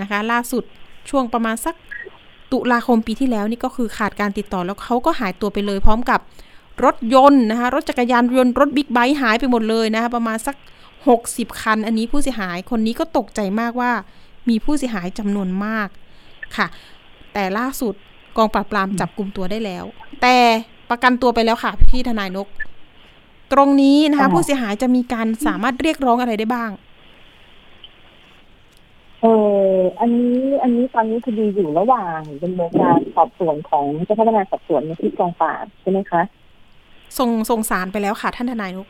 [0.00, 0.64] นะคะ ล่าสุด
[1.10, 1.74] ช่วงประมาณสัก
[2.52, 6.20] ตุลาคมปีที่แล้วนี่ก็คือขาดการติดต่อแล้วเขาก็หายตัวไปเลย พร้อมกับ
[6.84, 10.56] รถยนต์นะคะ รถจักรยานยนต์รถบิ๊กไบค์หายไปหมดเลยนะคะประมาณสัก
[11.08, 13.92] 60 คัน อันนี้ผู้เสียหายคนนี้ก็ตกใจมากว่า
[14.48, 15.88] มีผู้เสียหายจำนวนมาก
[16.56, 16.66] ค่ะ
[17.32, 17.94] แต่ล่าสุด
[18.36, 19.84] กองปราบปรามจับกลุ่มตัวได้แล้ว
[20.22, 20.36] แต่
[20.90, 22.48] ประกันตัวไปแล้วค่ะพี่ทนายนก
[23.52, 26.70] ตรงนี้นะคะ ผู้เสียหายจะมีการสามารถเรียกร้องอะไรได้บ้าง
[29.20, 29.26] เอ
[29.74, 36.22] ออันนี้ อันนี้ตอนนี้คดีอยู่ระหว่างดำเนินการสอบสวนของเจ้าพนักงานสอบสวนในที่กองปราบใช่ไหมคะ
[37.18, 38.88] ส่งส่งสารไปแล้วค่ะ ท่านทนายนก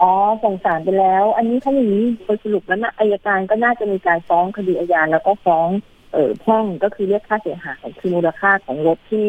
[0.00, 0.12] อ๋อ
[0.44, 5.68] ส่งสารไปแล้ว อันนี้ถ้าอย่างนี้โดยสรุปแล้วนะอายการก็น่าจะมีการฟ้องคดีอาญาแล้วก็ฟ้อง
[6.12, 9.24] เออแพ่งก็คือเรียกค่าเสียหายคือมูลค่าของรถที่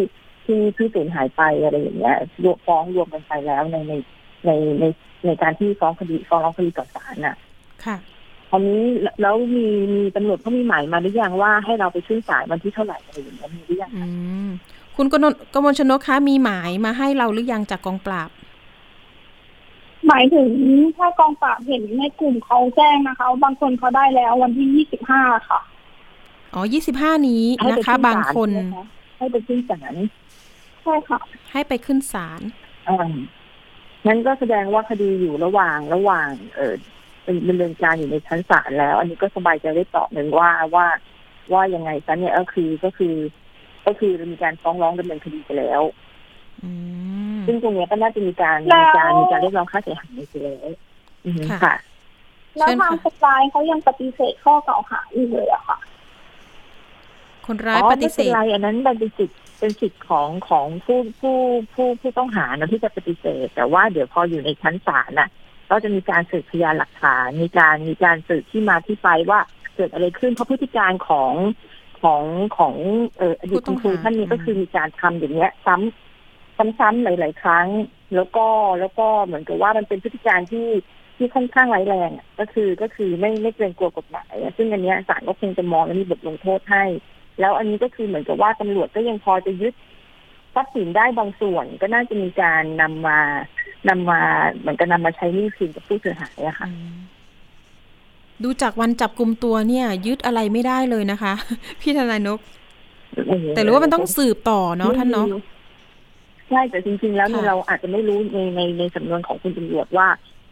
[0.45, 3.93] ที่ที่สูญหายไปอะไรอย่างเงี้ยรวมฟ้องรวมกันไปแล้วในใน
[4.45, 4.83] ในใน
[5.25, 7.35] ในการที่ฟ้องคดีฟ้องร้องคดีต่อศาลน่ะ
[7.85, 7.97] ค่ะ
[8.53, 8.81] ราวนี้
[9.21, 14.05] แล้วมีมีตำรวจเขามีหมายมาหรือยังว่าให้เราไปขึ้นศาลวันที่เท่าไหร่อะไรอย่างเงี้ยมีหรือยังอื
[14.47, 14.49] ม
[14.95, 18.29] คุณกนกกมลชนกคะมีหมายมาให้เราหรือยังจากกองปราบ
[20.07, 20.49] หมายถึง
[20.97, 25.59] ถ้ากองปราบเห็นในกลุ่มเขาแจ้งนะคะว่าบางคนเขาได้แล้ววันที่ยี่สิบห้าค่ะ
[26.53, 28.85] อ๋อยี่สิบห้านี้ให้นะไปคะขึ้นบางศาลคนใช่ไหมะ
[29.17, 29.93] ให้ไปขึ้นศาล
[30.83, 31.19] ใช่ค่ะ
[31.51, 32.41] ให้ไปขึ้นศาล
[32.87, 33.09] อ่า
[34.07, 36.75] นั้นก็แสดงว่าคดีอยู่ระหว่างระหว่าง เออ
[37.23, 40.87] เป็นดำเนินการอยู่ในชั้นศาลแล้ว อันนี้ก็สบายใจได้ต่อหนึ่งว่าว่า
[41.53, 43.15] ว่ายังไงซะเนี่ยก็คือก็คือ
[43.85, 45.81] ก็คือมีการฟ้องร้องดำเนินคดีไปแล้ว
[46.63, 46.69] อื
[47.35, 50.69] มซึ่งตรงเนี้ยก็น่าจะมีการแล้วมีการมีการเรียกร้องค่าเสียหายไปแล้ว
[51.25, 51.75] อืมค่ะค่ะ
[52.57, 55.77] แล้วเชิญทางค่ะสปายเขายังปฏิเสธข้อกล่าวหาอยู่เลยอะค่ะ
[57.47, 61.37] คนร้ายอ๋อปฏิเสไม่ธเป็นไรอันนั้นมันเป็นสิทธิ์เป็นสิทธิ์ของของผู้ผู้
[61.73, 65.29] ผู้ผู้ต้องหานะที่จะปฏิเสธ แต่ว่าเดี๋ยวพออยู่ในชั้นศาลน่ะ
[65.69, 69.39] ก็จะมีการสืบพยานหลักฐานมีการมีการสืบที่มาที่ไปว่า
[69.75, 71.33] เกิดอะไรขึ้นเพราะพฤติการของ
[72.01, 72.23] ของ
[72.57, 72.73] ของ
[73.17, 77.67] เอ่ออดีตคุณครูท่านนี้ก็คือมีการทำอย่างเงี้ย ซ้ำซ้ำๆหลาย ๆ ครั้ง
[78.15, 78.47] แล้วก็
[78.79, 80.67] แล้วก็เหมือนกับว่ามันเป็นพฤติการที่
[81.17, 86.83] ที่ค่อนข้างร้ายแรงอะก็คือก็คือไม่ไม่เกรงกลัวกฎหมายอะซึ่งอันเนี้ยศาลก็คงจะมองและมีบทลงโทษให้
[87.39, 89.73] แล้วอันนี้ก็คือเหมือนกับว่าตำรวจก็ยังพอจะยึด
[90.55, 93.19] ทรัพย์สินได้บางส่วน ก็น่าจะมีการนำมา
[93.89, 94.21] นำมา
[94.59, 96.93] เหมือนกับนำมาใช้หนี้คืนกับผู้เสียหายอะค่ะอืม
[98.43, 101.33] ดูจากวันจับกลุ่มตัวเนี่ย ยึดอะไรไม่ได้เลยนะคะ
[101.81, 102.39] พี่ทนายนก
[103.55, 105.27] แต่รู้ว่ามันต้องสืบต่อเนาะท่านเนาะ
[106.49, 110.07] ใช่แต่จริง ๆ แล้วเนี่ยค่ะเราอาจจะไม่รู้ในในในสำนวนของคุณตำรวจว่า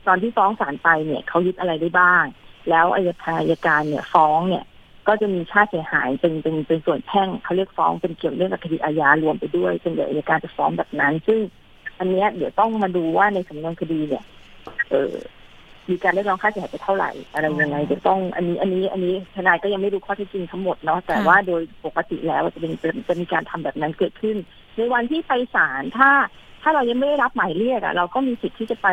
[0.07, 2.23] ตอนที่ฟ้องศาลไปเนี่ยเขายึดอะไรได้บ้าง
[2.69, 4.63] แล้วอายการอัยการเนี่ยฟ้องเนี่ย
[5.07, 11.39] ก็จะมีค่าเสียหายเป็นเป็นเป็นส่วนแพ่งเขาเรียกฟ้องเป็นเกี่ยวเรื่องกับคดีอาญารวมไปด้วยจนเดี๋ยวอัยการจะฟ้องแบบนั้น ซึ่ง
[11.99, 14.23] อันเนี้ยเดี๋ยวต้องมาดูว่าในสำนวนคดีเนี่ย
[14.89, 15.13] เออ
[15.89, 24.37] มีการเรียกร้องค่าเสียหายไปเท่าไหร่อะไรยังไงเดี๋ยวต้องอันนี้อันนี้อันนี้ทนายก็ยังไม่รู้ข้อเท็จจริงทั้งหมดเนาะแต่ค่ะว่าโดยปกติแล้วจะเป็นจะจะมีการทำแบบนั้นเกิดขึ้น
[24.77, 26.09] ในวันที่ไปศาลถ้า
[26.61, 28.87] ถ้าเรายังไม่ได้รับหมายเรียกอะเราก็มีสิทธิ์ที่จะไป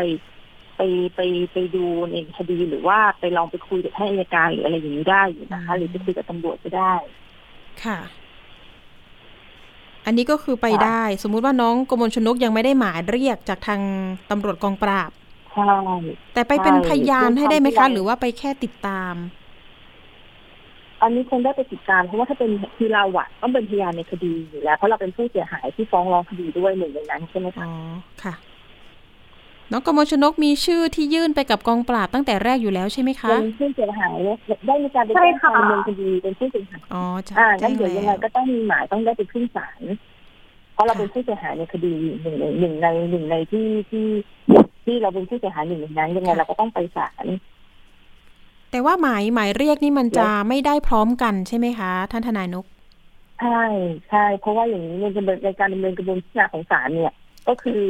[0.78, 0.82] ไป
[1.16, 1.20] ไป
[1.52, 6.94] ไปดูในคดีหรือว่าไปลองไปคุยกับท่านอัยการหรืออะไรอย่างนี้ได้อยู่นะคะ หรือไปคุยกับตำรวจก็ได้
[7.84, 7.98] ค่ะ
[10.06, 13.80] อันนี้ก็คือไปค่ะได้ สมมุติว่าน้องกมลชนกยังไม่ได้หมายเรียกจากทาง
[14.30, 15.10] ตำรวจกองปราบ
[15.52, 15.64] ใช่
[16.34, 19.14] แต่ไปเป็นใช่พยานให้ได้ไหมด้วยคคะวามที่เราหรือว่าไปแค่ติดตาม
[21.02, 27.68] อันนี้คงได้ไปติดตามเพราะว่าถ้าเป็นคือเราอะต้องเป็นพยานในคดีอยู่แล้ว เพราะเราเป็นผู้เสียหายที่ฟ้องร้องคดีด้วยหนึ่งในนั้นใช่ไหมอ๋คะอ
[28.22, 28.34] ค่ะ
[29.72, 39.80] น้องกมลชนกมีชื่อที่ยื่นไปกับกองปราบตั้งแต่แรกอยู่แล้วใช่ไหมคะเป็นผู้เสียหายเนี่ยได้มีการไปใช่แจ้งคค่ะวามดำเนินคดีเป็นผู้เสียหายอ๋อจะอ่าแจ้งั้นงเดี๋ยวยังไงแล้วก็ต้องมีหมายต้องได้ไปขึ้นศาล
[40.72, 44.06] เพราะเราค่ะเป็นผู้เสียหายในคดีหนึ่งในหนึ่งในหนึ่งในที่ที่
[44.84, 47.26] ที่เราเป็นผู้เสียหายหนึ่งในนั้นยังไงเราก็ต้องไปศาล
[48.70, 52.66] แต่ว่าหมายหมายเรียกนี่มันแล้วจะไม่ได้พร้อมกันใช่ไหมคะ ท่านทนายนก
[53.40, 53.62] ใช่
[54.08, 57.12] ใช่เพราะว่าอย่างนี้ในกระบวนในการดำเนินกระบวนการของศาลเนี่ย
[57.48, 57.82] ก็คือ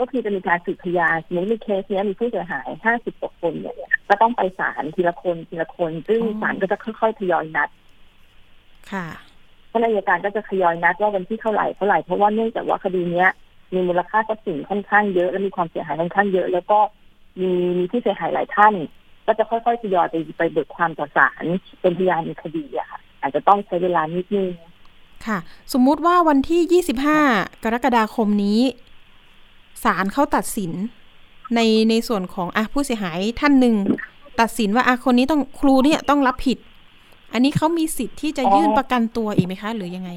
[0.00, 3.76] ก็คือจะมีการสืบพยานสมมติในเคสเนี้ยมีผู้เสียหายห้าสิบกว่าคนเนี่ย
[4.08, 7.68] ก็ต้องไปศาลทีละคนทีละคน ซึ่งอ๋อศาลก็จะค่อยๆทยอยนัด
[8.92, 9.06] ค่ะ
[9.72, 13.30] พนักงานก็จะทยอยนัดว่าวันที่เท่าไหร่เท่าไหร่เพราะว่าเนื่องจากว่าคดีเนี้ย
[13.74, 16.78] มีมูลค่าทรัพย์สินค่อนข้างเยอะและมีความเสียหายค่อนข้างเยอะ แล้วก็
[17.40, 18.74] มีมีผู้เสียหายหลายท่าน
[19.26, 21.44] ก็จะค่อยๆทยอยไปไปเบิกความต่อศาล
[21.80, 24.50] เป็นพยานในคดีอะค่ะ อาจจะต้องใช้เวลานิดนึง
[25.26, 25.38] ค่ะ
[25.72, 26.82] สมมุติว่าวันที่
[27.22, 28.60] 25 กรกฎาคมนี้
[29.84, 30.72] ศาลเขาตัดสิน
[31.54, 31.60] ใน
[31.90, 33.74] ในส่วนของอะผู้เสียหายท่านหนึ่ง
[34.40, 36.58] ตัดสินว่าอะคนนี้ต้องครูเนี่ยต้องรับผิด
[37.32, 40.10] อันนี้เขามีสิทธิ์ที่จะยื่นอ๋อประกันตัวอีกไหมคะ หรือยังไง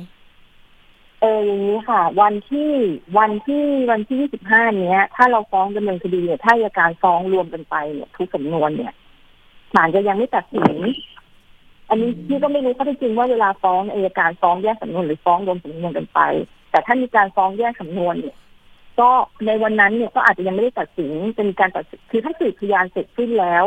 [1.22, 2.70] เอออย่างนี้ค่ะ วันที่
[3.18, 8.94] วันที่วันที่ยี่สิบห้าเนี้ย ถ้าเราฟ้องดำเนินคดีเนี่ยถ้าอัยการฟ้องรวมกันไปเนี่ยทุกสำนวนเนี่ย
[9.74, 10.76] ศาลจะยังไม่ตัดสิน
[11.90, 16.20] อันนี้พี่ก็ไม่รู้ข้อเท็จจริงว่าเวลาฟ้องอัยการฟ้องแยกสำนวนหรือฟ้องรวมสำนวนกันไป
[16.72, 18.36] แต่ถ้ามีการฟ้องแยกสำนวนเนี่ย
[19.00, 19.10] ก็
[19.48, 23.66] ในวันนั้นเนี่ยก็อาจจะยังไม่ได้ตัดสินเป็นการตัดสินคือถ้าสืบพยานเสร็จสิ้นแล้ว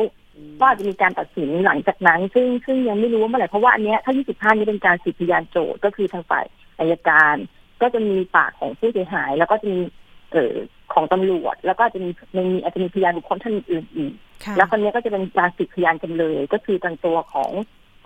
[0.60, 6.44] ก็อาจจะมีการตัดสินหลังจากนั้น ซึ่งซึ่งยังไม่รู้ว่าเมื่อไหร่เพราะว่าอันเนี้ยถ้า 25 นี้เป็นการสืบพยานโจทย์ก็คือทางฝ่าย
[6.78, 7.36] อายการ
[7.82, 9.80] ก็จะมีปากของผู้เสียหาย แล้วก็จะมี
[10.32, 10.54] เอ่อ
[10.92, 14.12] ของตำรวจ แล้วก็จะมีมันมีอาจจะมีพยานบุคคลท่านอื่นอีก
[14.44, 17.50] ค่ะแล้วคนนี้ยก็จะเป็นการสืบพยานจำเลย ก็คือทางตัวของ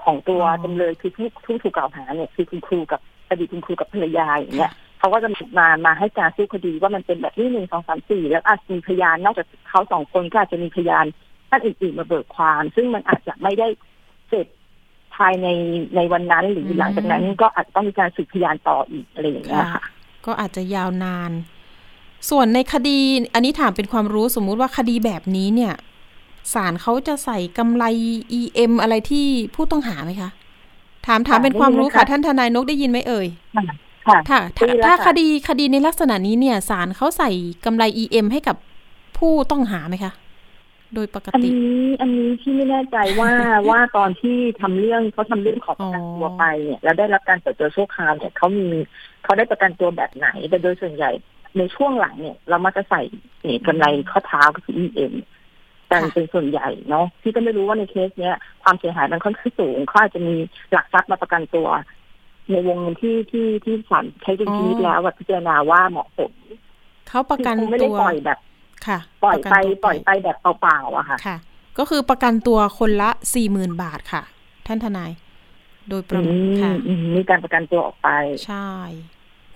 [0.05, 11.05] ของตัวอ๋อจำเลยคือผู้ผู้ถูกกล่าวหาเนี่ยคือคุณครูกับอดีตคุณครูกับภรรยาอย่างเงี้ย เขาก็จะมามาให้การสู้คดีว่ามันเป็นแบบนี้หนึ่งสองสามสี่แล้วอาจจะมีพยานนอกจากเขาสองคนก็อาจจะมีพยาน
[11.51, 13.69] ท่านอื่นๆมาเบิกความ ซึ่งมันอาจจะไม่ได้
[14.29, 14.47] เสร็จ
[15.17, 15.47] ภายใน
[15.97, 19.85] ในวันนั้นหรือหลังจากนั้นก็อาจจะต้องมีการสืบพยานต่ออีกอะไรอย่างเงี้ยค่ะค่ะ
[20.27, 21.33] ก็อาจจะยาวนาน
[22.31, 22.99] ส่วนในคดี
[23.35, 25.75] อันนี้ถามเป็นความรู้สมมุติว่าคดีแบบนี้เนี่ย
[26.55, 27.85] ศาลเขาจะใส่กำไร
[28.41, 30.31] EM อะไรที่ผู้ต้องหาไหมคะ
[31.07, 33.27] ถามถามเป็นความรู้ค่ะ ท่านทนายนกได้ยินไหมเอ่ย
[34.09, 37.31] ค่ะค่ะถ้าได้ยินแล้วถ้าค่ะคดีคดีในลักษณะนี้เนี่ยศาลเขาใส่
[37.65, 38.57] กำไร EM ให้กับ
[39.19, 40.13] ผู้ต้องหาไหมคะ
[40.95, 43.31] โดยปกอันติ นี้อันนี้ที่ไม่แน่ใจว่า
[43.71, 48.69] ว่าตอนที่ทำเรื่องเขาทำเรื่องขอประกันตัวไปเนี่ยแล้วได้รับการปล่อยตัวชั่วคราวเนี่ยเขามี
[49.25, 51.11] เขาได้ประกันตัวแบบไหนแต่โดยส่วนใหญ่
[51.59, 53.01] ในช่วงหลังเนี่ย เรามักจะใส่
[53.43, 55.15] เนี่ยกำไรข้อเท้าก็คือ EM
[55.89, 60.35] แต่เป็นส่วนใหญ่เนาะพี่ก็ไม่รู้ว่าในเคสเนี้ยความเสียหายมันค่อนข้างสูงเขาอาจจะมี
[60.73, 61.69] หลักทรัพย์มาประกันตัว
[62.51, 66.33] ในวงเงินที่ที่ที่ศาลใช้ดุลพินิจแล้วแบบพิจารณาว่าเหมาะสม
[67.09, 68.39] เขาประกันคือคงไม่ได้ตัวปล่อยแบบ
[68.87, 71.37] ค่ะ ปล่อยระกันไปตัวปล่อยไปแบบเปล่าๆอะค่ะ ค่ะ
[71.79, 74.23] ก็คือประกันตัวคนละสี่หมื่นบาทค่ะ
[74.67, 75.11] ท่านทนาย
[75.89, 78.09] โดยประมาณค่ะอืมมีการประกันตัวออกไป
[78.47, 78.69] ใช่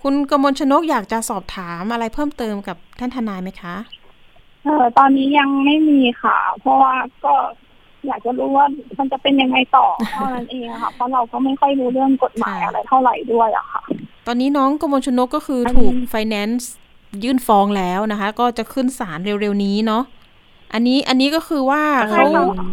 [0.01, 3.75] คุณกมลชนกอยากจะสอบถามอะไรเพิ่มเติมกับท่านทนายไหมคะ
[4.63, 6.93] เออตอนนี้ยังไม่มีค่ะ เพราะว่า
[7.25, 7.33] ก็
[8.07, 8.65] อยากจะรู้ว่า
[8.99, 13.81] มันจะเป็นยังไงต่อเท่านั้นเองอะค่ะเพราะเราก็ไม่ค่อยรู้เรื่องกฎหมายค่ะอะไรเท่าไหร่ด้วยอะค่ะ
[14.27, 16.71] ตอนนี้น้องกมลชนกก็คืออันนี้ถูกไฟแนนซ์
[17.23, 20.03] ยื่นฟ้องแล้วนะคะ ก็จะขึ้นศาลเร็วๆนี้เนาะ
[20.73, 22.67] อันนี้อันนี้ก็คือว่าใช่เขาค่ะ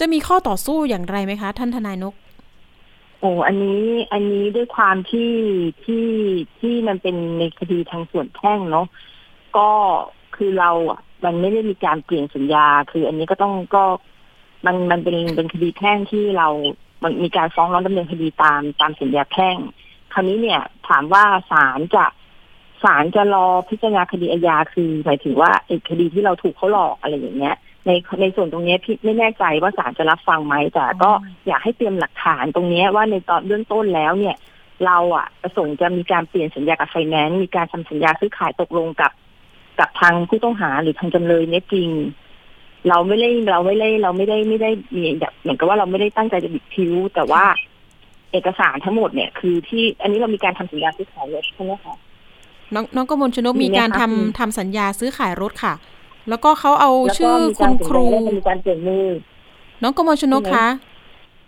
[0.02, 2.14] ะมีข้อต่อสู้อย่างไรไหมคะ ท่านทนายนก
[3.20, 5.32] โอ้อันนี้อันนี้ด้วยความที่
[5.84, 6.06] ที่
[6.58, 8.86] ที่มันเป็นในคดีทางส่วนแพ่งเนาะ
[9.56, 9.70] ก็
[10.36, 13.84] คือเราอะมันไม่ได้มีการเปลี่ยนสัญญา คืออันนี้ก็ต้องก็
[14.66, 16.48] มันมันเป็นเป็นคดีแพ่งที่เรา
[17.02, 19.56] มันมีการฟ้องร้องดำเนินคดีตามตามสัญญาแพ่ง
[20.12, 22.06] คราวนี้เนี่ย ถามว่าศาลจะ
[22.82, 27.90] ศาลจะรอพิจารณาคดีอาญาคือหมายถึงว่าไอ้คดีที่เราถูกเขาหลอกอะไรอย่างเงี้ย ใน
[28.20, 31.10] ในส่วนตรงเนี้ยพี่ไม่แน่ใจว่าศาลจะรับฟังไหมแต่ก็
[31.46, 34.36] อยากให้เตรียมหลักฐานตรงเนี้ยว่าในตอนเบื้องต้นแล้วเนี่ย
[34.86, 39.12] เราอะประสงค์จะมีการเปลี่ยนสัญญากับไฟแนนซ์มีการทำสัญญาซื้อขายตกลงกับ
[39.78, 41.88] กับทางผู้ต้องหาหรือทางจำเลยเนี่ยจริง
[42.88, 47.44] เราไม่ได้เราไม่ได้เราไม่ได้ไม่ได้มีแบบเหมือนกับว่าเราไม่ได้ตั้งใจจะบิดคิ้วแต่ว่า
[48.32, 51.94] เอกสารทั้งหมดเนี่ยคือที่อันนี้เรามีการทำสัญญาซื้อขายรถใช่ไหมคะ
[52.74, 55.74] น้องน้องกมลชนกมีมีไหมการคะทำมีทำสัญญาซื้อขายรถค่ะ
[56.28, 59.06] แล้วก็เขาเอาแล้วก็ชื่อมีคุการณสัญครูญาและมีการเปลี่ยนมือ
[59.82, 60.68] น้องกมลชนกใช่ไหมคะ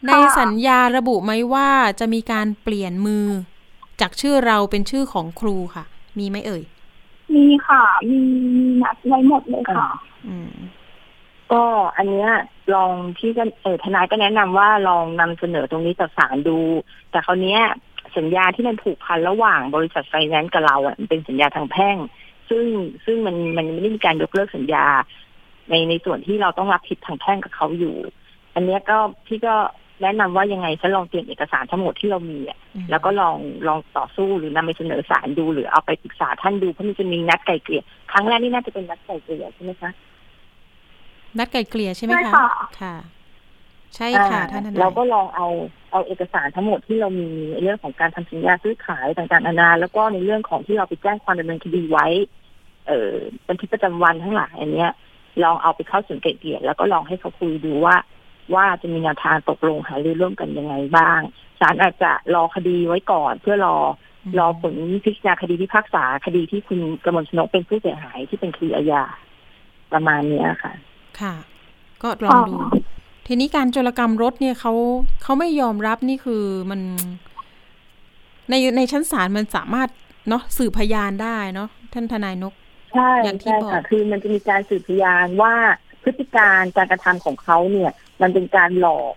[0.07, 1.69] ในค่ะสัญญาระบุไหมว่า
[2.01, 3.27] จะมีการเปลี่ยนมือ
[4.01, 5.85] จากชื่อเราเป็นชื่อของครูค่ะ
[6.19, 6.63] มีไหมเอ่ย
[7.35, 8.19] มีค่ะ มี
[8.57, 9.89] มีนัดไว้หมดเลยค่ะ
[10.29, 10.53] อืม
[11.53, 11.63] ก็
[11.97, 12.31] อันเนี้ย
[12.75, 16.59] ลองที่จะเออทนายก็แนะนำว่าลองนำเสนอตรงนี้ต่อศาลดู
[17.11, 17.61] แต่คราวเนี้ย
[18.17, 21.97] สัญญาที่มันผูกพันระหว่างบริษัทไฟแนนซ์กับเราอะมันเป็นสัญญาทางแพ่ง
[22.51, 22.65] ซึ่ง
[23.05, 24.85] ซึ่งมันมันไม่ได้มีการยกเลิกสัญญา
[25.69, 27.97] ในในส่วนที่เราต้องรับผิดทางแพ่งกับเขาอยู่
[28.55, 29.55] อันเนี้ยก็พี่ก็
[30.03, 33.37] แนะนำว่ายังไงฉันลองเตรียมเอกสารทั้งหมดที่เรามีอะอืมแล้วก็ลอง
[33.69, 37.83] ลองต่อสู้หรือนำไปเสนอศาลดูหรือเอาไปปรึกษาท่านดูเพราะมันจะมีนัดไกลเกลี่ย
[38.13, 39.91] ครั้งแรกนี่น่าจะเป็นนัดไกลเกลี่ยใช่ไหมคะ
[41.39, 42.45] นัดไกลเกลี่ยใช่ไหมใช่คะค่ะ
[42.81, 42.95] ค่ะ
[43.95, 45.49] ใช่ค่ะท่านทนายเราก็ลองเอา
[45.93, 52.07] เอาเอกสารทั้งหมดที่เรามีในเรื่องของการทำสัญญาซื้อขายต่างๆนานาแล้วก็ในเรื่องของที่เราไปแจ้งความดำเนินคดีไว้
[52.87, 53.15] เอ่อ
[53.49, 54.91] บันทึกประจำวันทั้งหลายอันเนี้ย
[55.43, 57.97] ลองเอาไปเข้าส่วนไกลเกลี่ยแล้วก็ลองให้เขาคุยดูว่า
[58.55, 61.21] ว่าจะมีแนวทางตกลงหารือร่วมกันยังไงบ้าง
[61.61, 63.77] ศาลอาจจะรอคดีไว้ก่อนเพื่อรอ
[64.27, 69.05] มรอผลพิจารณาคดีพิพากษาคดีที่คุณกมลชนกเป็นผู้เสียหายที่เป็นคดีอาญา
[69.93, 70.73] ประมาณเนี้ยค่ะ
[71.21, 71.35] ค่ะ
[72.03, 72.55] ก็ลองดู
[73.27, 74.73] ทีนี้การโจรกรรมรถเนี่ยเขา
[75.23, 76.81] เขาไม่ยอมรับนี่คือมัน
[78.51, 79.89] ในในชั้นศาลมันสามารถ
[80.29, 82.55] เนาะสืบพยานได้เนาะท่านทนายนก
[82.95, 85.55] ใช่อย่างที่ใช่บอกค่ะคือมันจะมีการสืบพยานว่า
[86.05, 87.91] พฤติการการกระทำของเขาเนี่ย
[88.23, 89.15] มันเป็นการหลอก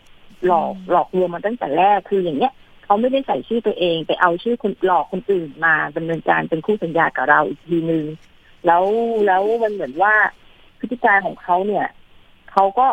[0.48, 2.54] หลอกหลอกลวงมาตั้งแต่แรกคืออย่างเงี้ย
[2.86, 8.06] เขาไม่ได้ใส่ชื่อตัวเองไปเอาชื่อคนหลอกคนอื่นมาดำเนินการเป็นคู่สัญญากับเราอีกทีนึง
[8.66, 8.84] แล้ว
[9.28, 10.14] แล้วมันเหมือนว่า
[10.84, 11.86] พฤติการของเขาเนี่ย
[12.52, 12.88] เขาก็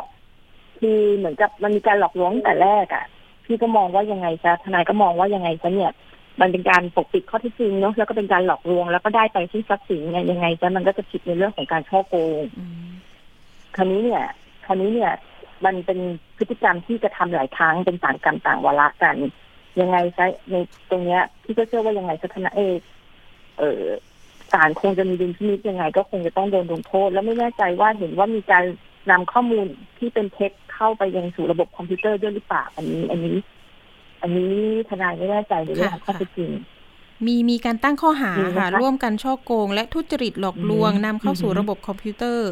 [0.81, 3.05] คือเหมือนกับมันมีการหลอกลวงตั้งแต่แรกอะ่ะ
[3.45, 5.93] พี่ก็มองว่ายังไงซะทนายก็มองว่ายังไงซะเนี่ย
[6.41, 12.91] มันเป็นการปกปิดข้อเท็จจริงเนาะแล้วก็เป็นการหลอกลวง แล้วก็ได้ไปซึ่งทรัพย์สินเนี่ยยังไงซะมันก็จะผิดในเรื่องของการช่อโกงอืม
[13.77, 14.25] คราวนี้เนี่ย
[14.67, 15.13] คราวนี้เนี่ย
[15.65, 15.99] มันเป็น
[16.37, 19.17] พฤติกรรมที่จะทำหลายครั้งเป็นต่างกรรมต่างวาระกัน
[19.81, 20.57] ยังไงซะใน
[20.91, 22.81] ตรงเนี้ยพี่ก็เชื่อว่ายังไงสถานะเอก
[23.59, 23.83] เออ
[24.53, 28.65] ศาลคงจะมีดุลพินิจยังไง ก็คงจะต้องโดนลงโทษ แล้วไม่แน่ใจว่าเห็นว่ามีการ
[29.11, 29.67] นำข้อมูล
[29.99, 33.37] ที่เป็นเท็จเข้าไปยังสู่ระบบคอมพิวเตอร์ด้วยหรือเปล่าอันนี้ อันนี้
[34.23, 34.53] อันนี้
[34.89, 36.51] ทนายไม่แน่ใจในเรื่องของข้อเท็จจริง
[37.27, 42.51] มีมีการตั้งข้อหามีนะคะค่ะ ร่วมกันฉ้อโกง และทุจริตหลอกลวงอืมนำเข้าสู่อืมระบบคอมพิวเตอร์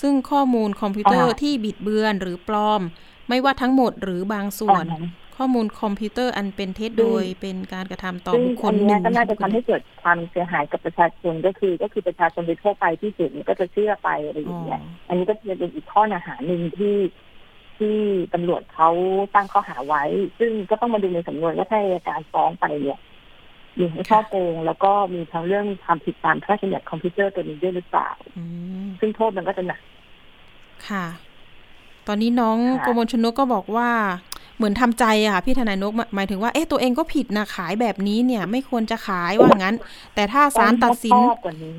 [0.00, 2.82] ซึ่งข้อมูลคอมพิวเตอร์อ่าที่บิดเบือนหรือปลอม
[3.28, 16.96] ไม่ว่าทั้งหมดหรือบางส่วนอ่าฮะ ข้อมูลคอมพิวเตอร์อันเป็นเท็จโดยเป็นการกระทำต่อซึ่งบุคคลหนึ่ง อันหเนี้ยก็น่าจะทำให้เกิดความเสียหายกับประชาชนก็คือ ก็คือประชาชนโดยทั่วไปที่เห็นก็จะเชื่อไปอะไรอ๋ออย่างเงี้ยอันนี้ก็จะเป็นอีกข้อหาหนึ่งที่
[17.78, 17.96] ที่
[18.34, 18.90] ตำรวจเขา
[19.34, 20.04] ตั้งข้อหาไว้
[20.38, 22.98] ซึ่งก็ต้องมาดูในสำนวนว่าถ้าอัยการฟ้องไปเนี่ย
[23.78, 28.44] มีทั้งฉ้อโกงแล้วก็มีทั้งเรื่องความผิดตามพระราชบัญญัติคอมพิวเตอร์ตัวนี้ด้วยหรือเปล่าอื
[28.84, 29.80] มซึ่งโทษมันก็จะหนัก
[30.88, 31.04] ค่ะ
[32.06, 33.90] ตอนนี้น้องค่ะโกมลชนกก็บอกว่า
[34.58, 39.76] เหมือนทำใจอะค่ะพี่ทนายนกหมายหมายถึงว่าเอ๊ะตัวเองก็ผิดนะขายแบบนี้เนี่ย ไม่ควรจะขายว่างั้น
[40.14, 41.72] แต่ถ้าศาลตัดสินชอบกว่านี้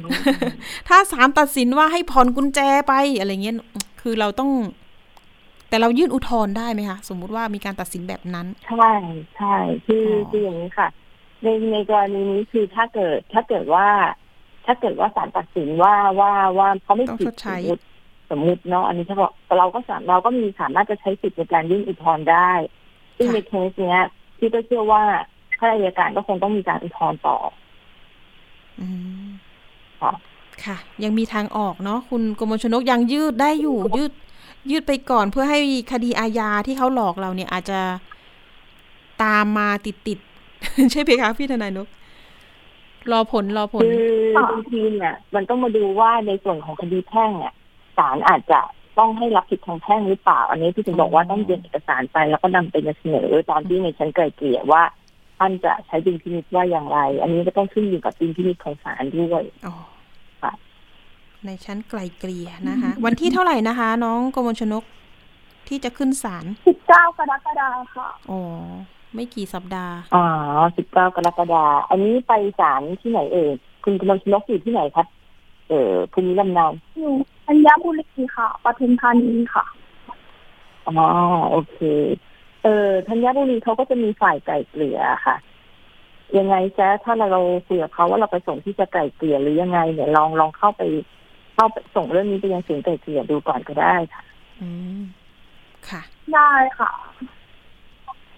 [0.89, 3.55] ถ้าศาลตัดสินว่าให้ผ่อนกุญแจไปอะไรเงี้ย
[4.01, 4.51] คือเราต้อง
[5.69, 8.91] แต่เรายื่นอุทธรณ์ได้ไหมคะสมมุติว่ามีการตัดสินแบบนั้น ใช่
[9.37, 9.55] ใช่
[9.87, 10.87] คือออคืออย่างนี้ค่ะ
[11.43, 13.87] ในในกรณีนี้คือถ้าเกิดถ้าเกิดว่า
[14.65, 17.83] ถ้าเกิดว่าศาลตัดสินว่าว่าว่าเขาไม่ต้องผิชดดสใช้มมติ
[18.29, 22.51] สมมติเนาะอันนี้เฉพาะเราก็สามเราก็มีสามารถจะใช้สิทธิ์ในการยื่นอุทธรณ์ได้
[23.17, 24.01] ซึ่งในเคสเนี้ย
[24.37, 25.03] พี่ก็เชื่อว่า
[25.57, 27.37] ข้าราชการก็คงต้องมีการอุทธรณ์ต่อ
[28.79, 28.87] อื
[29.25, 29.27] ม
[30.01, 30.11] ค่ะ
[30.65, 34.11] ค่ะ ยังมีทางออกเนาะคุณกมลชนกยังยืดได้อยู่ ยืด
[34.71, 35.59] ยืดไปก่อนเพื่อให้
[35.91, 37.79] คดีอาญาที่เขาหลอกเราเนี่ย อาจจะ
[39.23, 41.87] ตามมาติดติดๆใช่ไหมคะพี่ทนายนก
[43.11, 47.53] รอผลรอผลคือบางทีเนี่ยมันต้องมาดูว่าในส่วนของคดีแพ่งเนี่ย
[47.99, 48.61] ศาลอาจจะ
[48.99, 54.83] ต้องให้รับผิดทางแพ่งหรือเปล่า อันนี้พี่ถึงบอกว่าต้องเรียนเอกสารไปแล้วก็นำไปเสนอตอนที่ในชั้นไกลเกลี่ยว่า
[55.37, 59.75] ท่านจะใช้ดุลพินิจว่าอย่างไร อันนี้ก็ต้องขึ้นอยู่กับดุลพินิจของศาลด้วยอ๋อ
[60.41, 60.51] ค่ะ
[61.45, 64.83] ในชั้นไกลเกลี่ยนะคะ วันที่เท่าไหร่นะคะ น้องกมลชนก
[65.67, 68.39] ที่จะขึ้นศาลสิบเก้ากรกฎาคมค่ะอ๋อ
[69.15, 70.25] ไม่กี่สัปดาห์ อ๋อ
[70.77, 73.51] สิบเก้ากรกฎาคมอันนี้ไปศาลที่ไหนเอ่ย
[73.83, 75.07] คุณกำลังชนกอยู่ที่ไหนครับ
[75.69, 76.65] เอ่อภูมิลำเนา
[76.97, 77.13] อยู่
[77.51, 79.65] ธัญบุรีค่ะปทุมธานีค่ะ
[80.87, 80.95] อ๋อ
[81.51, 81.79] โอเค
[82.63, 85.35] เออธัญบุรีเขาก็จะมีฝ่ายไก่เกลี่ยค่ะ
[86.37, 90.81] ยังไงซะถ้าเราเราคุยกับเขาว่าเราไปส่งที่จะไก่เกลี่ยหรือยังไงเนี่ยลองลองเข้าไป
[91.55, 94.23] เข้าไปส่งเรื่องนี้ไปยังศูนย์ไก่เกลี่ยดูก่อนก็ได้ค่ะ
[94.59, 94.67] อื
[94.99, 95.01] ม
[95.89, 96.01] ค่ะ
[96.33, 96.89] ได้ค่ะ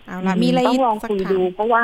[0.06, 1.84] เอาละมีอะไรต้องลองสักคุยถามดูเพราะว่า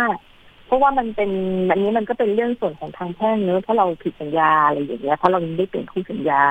[0.67, 1.31] เพราะว่ามันเป็น
[1.71, 6.41] อันนี้มันก็เป็นเรื่องส่วนของทางแพ่งเนอะเพราะเราผิดสัญญาอะไรอย่างเงี้ยเพราะเรายังไม่ได้เป็นคู่สัญญา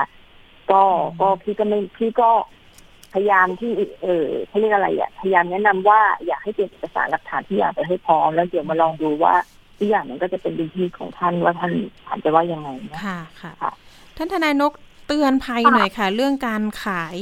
[0.73, 0.83] ก็
[1.21, 2.31] ก็พี่ก็ไม่พี่ก็
[3.15, 3.71] พยายามที่
[4.03, 9.35] เออเขาเรียกอะไรอะพยายามแนะนำว่าอยากให้เตรียมเอกสารหลักฐานที่อยากไปให้พร้อมแล้วเดี๋ยวมาลองดูว่า
[9.79, 11.73] ทุกอย่างมันก็จะเป็นดุลพินิจของท่านว่าท่าน
[12.07, 13.73] ท่านจะว่ายังไงนะค่ะค่ะค่ะ
[14.17, 14.73] ท่านทนายนก
[15.09, 17.17] เตือนภัยหน่อยค่ะ เรื่องการขาย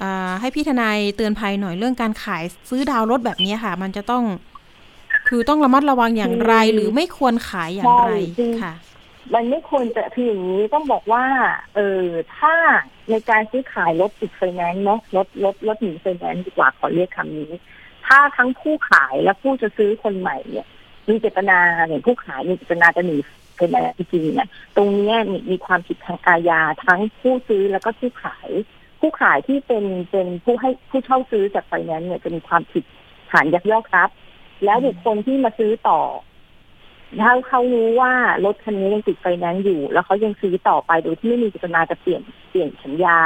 [0.00, 4.24] อ่าให้พี่ทนายเตือนภัยหน่อยเรื่องการขายซื้อดาวรถแบบนี้ค่ะ มันจะต้อง
[5.28, 8.72] คือต้องระมัดระวังอย่างไรหรือไม่ควรขายอย่างไรใช่จริงค่ะ
[9.32, 11.24] มันไม่ควรจะคืออย่างนี้ต้องบอกว่า
[11.74, 12.06] เออ
[12.38, 12.54] ถ้า
[13.10, 17.50] ในการซื้อขายรถติดไฟแนนซ์เนาะรถรถรถหนีไฟแนนซ์ดีกว่าขอเรียกคำนี้
[18.06, 20.66] ถ้าทั้งผู้ขายและผู้จะซื้อคนใหม่เนี่ย
[21.08, 23.16] มีเจตนาเนี่ยผู้ขายมีเจตนาจะหนี
[23.56, 28.48] ไฟแนนซ์จริงๆเนี่ยตรงนี้มีมีความผิดทางอาญาทั้งผู้ซื้อแล้วก็ผู้ขาย
[29.00, 32.84] ผู้ขายที่เป็นเป็นผู้ให้ผู้เช่าซื้อจากไฟแนนซ์เนี่ยจะมีความผิด
[33.30, 34.16] ฐานยักยอกทรัพย์
[34.64, 36.00] แล้วบุคคลที่มาซื้อต่อ
[37.22, 38.12] ถ้าเขารู้ว่า
[38.44, 43.18] รถคันนี้ยังติดไฟแนนซ์อยู่ แล้วเขายังซื้อต่อไปโดยที่ไม่มีเจตนาจะเปลี่ยนเปลี่ยนสัญญา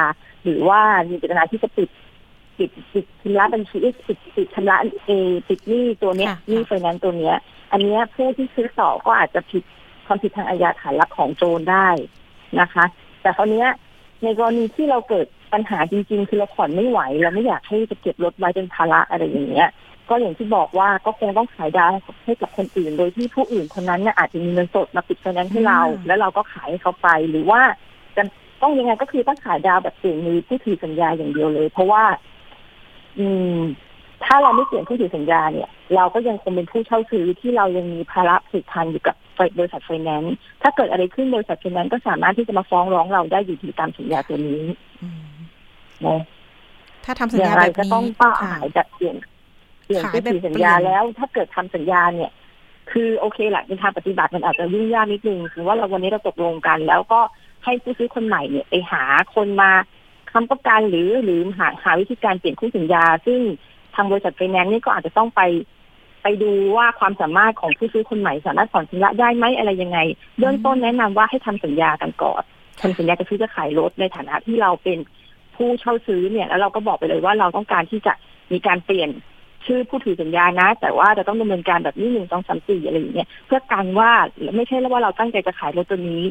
[0.45, 1.89] หรือว่ามีเจตนาที่จะปิด
[2.59, 7.37] ปิดปิดชำระบัญชีปิดปิดชำระเออปิดหนี้ตัวเนี้ยค่ะหนี้ไฟแนนซ์ตัวเนี้ย
[7.73, 9.63] อันเนี้ยผู้ที่ซื้อต่อก็อาจจะผิด
[10.07, 11.89] ความผิดทางอาญาฐานลักของโจรได้
[12.61, 12.85] นะคะ
[13.23, 13.69] แต่คราวเนี้ย
[14.23, 19.69] ในกรณีที่เราเกิดปัญหาจริง ๆ คือเราผ่อนไม่ไหว เราไม่อยากให้จะเก็บรถไว้เป็นภาระอะไรอย่างเงี้ย
[20.11, 21.91] ก็อย่างที่บอกว่าก็คงต้องขายดาว
[22.25, 27.61] ให้กับคนอื่น โดยที่ผู้อื่นคนนั้นเนี่ยอาจจะมีเงินสดมาปิดไฟแนนซ์ให้เราอืมแล้วเราก็ขายให้เขาไปหรือว่า
[28.17, 28.23] จะ
[28.63, 32.05] ต้องยังไงก็คือต้องขายดาวแบบเปลี่ยนมือผู้ถือสัญญาอย่างเดียวเลย เพราะว่า
[33.19, 33.59] อืม
[34.25, 39.17] ถ้าเราไม่เปลี่ยนผู้ถือสัญญาเนี่ย เราก็ยังคงเป็นผู้เช่าซื้อที่เรายังมีภาระผูกพันอยู่กับ
[39.59, 44.63] บริษัทไฟแนนซ์ถ้าเกิดอะไรขึ้นบริษัทไฟแนนซ์ก็สามารถที่จะมาฟ้องร้องเราได้อยู่ที่ตามสัญญาตัวนี้
[45.03, 45.29] อืม
[46.07, 46.21] นะ
[47.05, 49.17] ถ้าทำสัญอย่าญางไรแบบก็นี้ต้องป้าค่ะขายแบบเปลี่ยน
[49.89, 52.31] เปลี่ยนขายผู้แบบถือสัญญาเปลี่ยนแล้ว ถ้าเกิดทำสัญญาเนี่ย
[52.91, 57.21] คือโอเคแหละในทางปฏิบัติมันอาจจะยุ่งยากนิดนึงคือว่าเราวันนี้เราตกลงกัน แล้วก็
[57.65, 59.03] ให้ผู้ซื้อคนใหม่เนี่ยไปหา
[59.35, 59.71] คนมา
[60.31, 63.41] ค้ำประกันหรือหรือหาหาวิธีการเปลี่ยนคู่สัญญา ซึ่ง
[63.95, 65.43] ทางบริษัทไฟแนนซ์นี่ก็อาจจะต้องไป
[66.23, 69.99] ไปดูว่าความสามารถของผู้ซื้อคนใหม่สามารถผ่อนชำระได้ไหมอะไรยังไง
[70.39, 72.43] เบื้องต้นแนะนำว่าให้ทำสัญญากันก่อน
[72.81, 74.99] ทำสัญญาจะซื้อจะขายรถในฐานะที่เราเป็น
[75.57, 78.13] ผู้เช่าซื้อเนี่ยแล้วเราก็บอกไปเลยว่าเราต้องการที่จะ
[78.53, 79.11] มีการเปลี่ยน
[79.67, 84.11] ชื่อผู้ถือสัญญานะ แต่ว่าจะต้องดำเนินการแบบนี้หนึ่งสองสามสี่อะไรอย่างเงี้ยเพื่อกันว่า
[84.57, 86.25] ไม่ใช่ว่าเราตั้งใจจะขายรถตัวนี้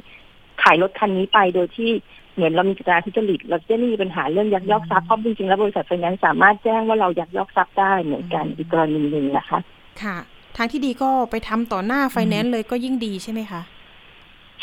[0.64, 1.92] ขายรถคันนี้ไปโดยที่
[2.36, 9.60] เหมือนเรามีการทุจริตเราจะไม่มีปัญหาเรื่องยักยอกทรัพย์เพราะจริงๆแล้วบริษัทไฟแนนซ์สามารถแจ้งว่าเรายักยอกทรัพย์ได้เหมือนกันอีกกรณีหนึ่งนะคะ
[10.02, 10.18] ค่ะ
[10.58, 13.62] ทางที่ดีก็ไปทำต่อหน้าไฟแนนซ์เลยก็ยิ่งดีใช่ไหมคะ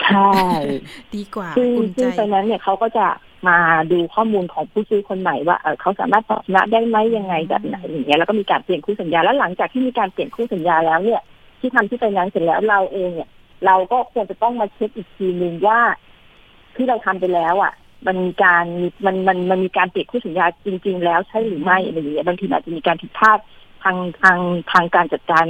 [0.02, 0.30] ใช่
[1.16, 3.06] ดีกว่า ซึ่งอุ่นใจซึ่งไฟแนนซ์เนี่ยเขาก็จะ
[3.48, 3.58] มา
[3.92, 11.22] ดูข้อมูลของผู้ซื้อคนใหม่ว่าเขาสามารถผ่อนชำระได้ไหมยังไงแบบไหนอย่างเงี้ยแล้วก็มีการเปลี่ยนคู่สัญญาแล้วหลังจากที่มีการเปลี่ยนคู่สัญญาแล้วเนี่ย
[11.60, 13.28] ที่ทำที่ไฟแนนซ์เสร็จแล้วเราเองเนี่ย
[13.66, 15.80] เราก็ควรจะต้องมาเช็คอีกทีหนึ่งว่า
[16.76, 17.72] ที่เราทำไปแล้วอะ
[18.06, 18.64] มันมีการ
[19.04, 23.38] มันมันมันมีการเปลี่ยนคู่สัญญาจริง ๆ แล้วใช่หรือไม่อะไรอย่างเงี้ยบางทีอาจจะมีการผิดพลาด
[23.82, 24.38] ทางทาง
[24.72, 25.46] ทางการจัดการ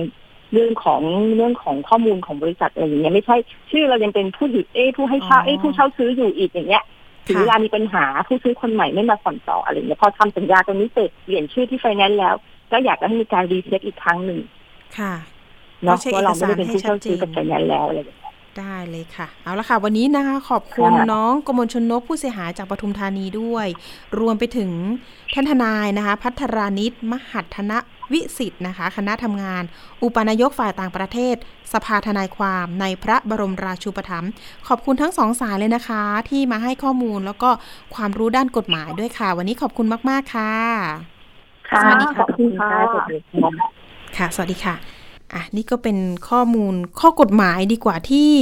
[0.53, 1.03] เรื่องของ
[1.37, 3.37] เรื่องของข้อมูลของบริษัทอะไรอย่างเงี้ยไม่ใช่
[3.71, 6.85] ชื่อเรายังเป็นผู้หยุดเอ้ผู้ให้เช่าเอ้ผู้เช่าซื้ออยู่อีกอย่างเงี้ย
[7.29, 12.35] ถึงเวลามีปัญหาผู้ซื้อคนใหม่ไม่มาผ่อนต่ออะไรเงี้ยพอทำสัญญาตรงนี้เสร็จเปลี่ยนชื่อที่ไฟแนนซ์แล้ว
[12.73, 14.41] ก็อยากจะให้มีการรีเช็คอีกครั้งหนึ่ง
[14.99, 15.15] ค่ะ
[15.85, 18.24] เนาะก็เช็คว่าเราไม่ได้เป็นเอกผู้สารให้เช่าซื้อชักัดบเจไฟนแนนซ์แล้วอะไรอย่างเงี้ย
[18.59, 23.67] ได้เลยค่ะ เอาละค่ะ วันนี้นะคะขอบคุณค่ะน้องกมลชนกผู้เสียหายจากปทุมธานีด้วย
[24.21, 24.71] รวมไปถึง
[25.35, 27.73] ท่านทนายนะคะ พัทรานิตมหัฒน
[28.13, 29.63] วิสิทธ์นะคะ คณะทำงาน
[30.03, 31.35] อุปนายกฝ่ายต่างประเทศ
[31.73, 34.31] สภาทนายความในพระบรมราชูปถัมภ์
[34.69, 37.51] ขอบคุณทั้งสองสายเลยนะคะ ที่มาให้ข้อมูลแล้วก็
[37.95, 40.53] ความรู้ด้านกฎหมายด้วยค่ะ วันนี้ขอบคุณมาก ๆ ค่ะ
[41.71, 43.49] ค่ะสวัสดีค่ะขอบคุณค่ะสวัสดีค่ะ
[44.17, 44.94] ค่ะ สวัสดีค่ะ
[45.35, 45.97] อะนี่ก็เป็น
[46.29, 48.33] ข้อมูลข้อกฎหมายดีกว่าที่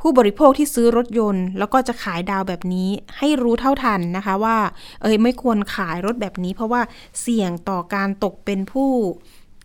[0.00, 2.88] ผู้บริโภคที่ซื้อรถยนต์ แล้วก็จะขายดาวแบบนี้
[3.18, 4.56] ให้รู้เท่าทันนะคะว่า
[5.02, 6.80] เอ้ยไม่ควรขายรถแบบนี้ เพราะว่า
[7.20, 8.90] เสี่ยงต่อการตกเป็นผู้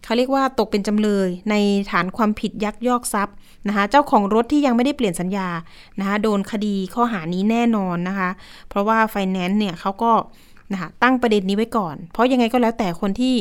[0.03, 1.55] เขาเรียกว่าตกเป็นจำเลยใน
[1.91, 3.35] ฐานความผิดยักยอกทรัพย์
[3.67, 5.47] นะคะเจ้าของรถที่ยังไม่ได้เปลี่ยนสัญญา
[5.99, 8.29] นะคะโดนคดีข้อหานี้แน่นอนนะคะ
[8.69, 10.11] เพราะว่าไฟแนนซ์เนี่ยเขาก็
[10.71, 13.35] นะคะตั้งประเด็นนี้ไว้ก่อน เพราะยังไงก็แล้วแต่คนที่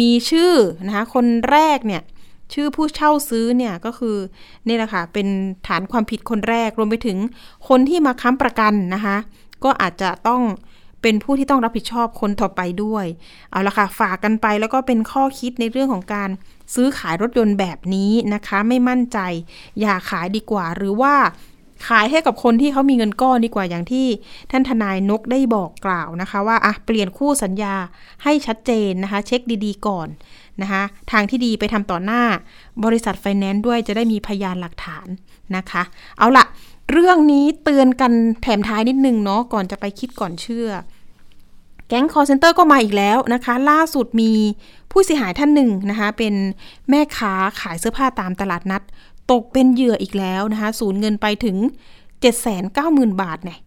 [0.00, 0.52] มีชื่อ
[0.86, 2.02] นะคะคนแรกเนี่ย
[2.52, 4.16] ชื่อผู้เช่าซื้อเนี่ยก็คือ
[4.66, 5.28] นี่แหละค่ะเป็น
[5.66, 7.18] ฐานความผิดคนแรกรวมไปถึง
[7.68, 9.16] คนที่มาค้ำประกันนะคะ
[9.64, 10.42] ก็อาจจะต้อง
[11.02, 13.06] เป็นผู้ที่ต้องรับผิดชอบคนต่อไปด้วย
[13.50, 16.30] เอาละค่ะฝากกันไปแล้วก็เป็นข้อคิดในเรื่องของการ
[16.74, 19.18] ซื้อขายรถยนต์แบบนี้นะคะ ไม่มั่นใจ
[19.80, 21.14] อย่าขายดีกว่า หรือว่า
[21.88, 24.06] ขายให้กับคนที่เขามีเงินก้อนดีกว่าอย่างที่
[24.50, 27.74] ท่านทนายนกได้บอกกล่าวนะคะ ว่าอะเปลี่ยนคู่สัญญา
[28.22, 30.08] ให้ชัดเจนนะคะ เช็คดีๆ ก่อน
[30.62, 30.82] นะคะ
[31.12, 32.22] ทางที่ดีไปทำต่อหน้า
[32.84, 35.06] บริษัทไฟแนนซ์ด้วยจะได้มีพยานหลักฐาน
[35.56, 35.82] นะคะ
[36.18, 36.44] เอาละ
[36.90, 40.68] เรื่องนี้เตือนกันแถมท้ายนิดนึงเนาะก่อนจะไปคิดก่อนเชื่อ
[41.88, 44.32] แก๊งคอลเซ็นเตอร์ก็มาอีกแล้วนะคะ ล่าสุดมี
[44.90, 46.34] ผู้เสียหายท่านหนึ่งนะคะ เป็น
[46.90, 48.82] แม่ค้าขายเสื้อผ้าตามตลาดนัด
[49.30, 51.56] ตกเป็นเหยื่ออีกแล้วนะคะ สูญเงินไปถึง
[52.44, 53.58] 790,000 บาทเนี่ย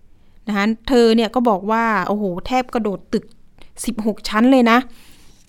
[0.47, 3.25] นะคะเธอเนี่ยก็บอกว่า โอ้โห แทบกระโดดตึก
[3.77, 4.77] 16 ชั้นเลยนะ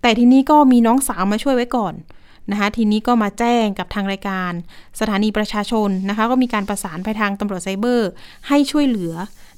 [0.03, 1.95] แต่ทีนี้ก็มีน้องสาวมาช่วยไว้ก่อน
[2.51, 4.53] นะคะทีนี้ก็มาแจ้งกับทางรายการ
[5.01, 8.11] สถานีประชาชนนะคะก็มีการประสานไปทางตำรวจไซเบอร์
[8.49, 9.15] ให้ช่วยเหลือ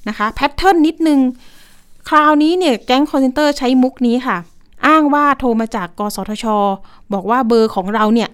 [0.07, 1.19] นะคะแพทเทิร์นนิดนึง
[2.09, 4.37] คราวนี้เนี่ยแก๊งคอลเซ็นเตอร์ใช้มุกนี้ค่ะ
[4.87, 6.45] อ้างว่าโทรมาจากกสทช
[7.13, 8.29] บอกว่าเบอร์ของเราเนี่ย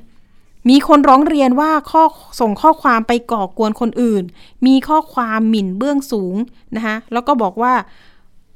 [0.70, 2.04] มีคนร้องเรียนว่าข้อ
[2.40, 4.24] ส่งข้อความไปก่อกวนคนอื่น
[4.66, 6.36] มีข้อความหมิ่นเบื้องสูง
[6.76, 7.74] นะคะแล้วก็บอกว่า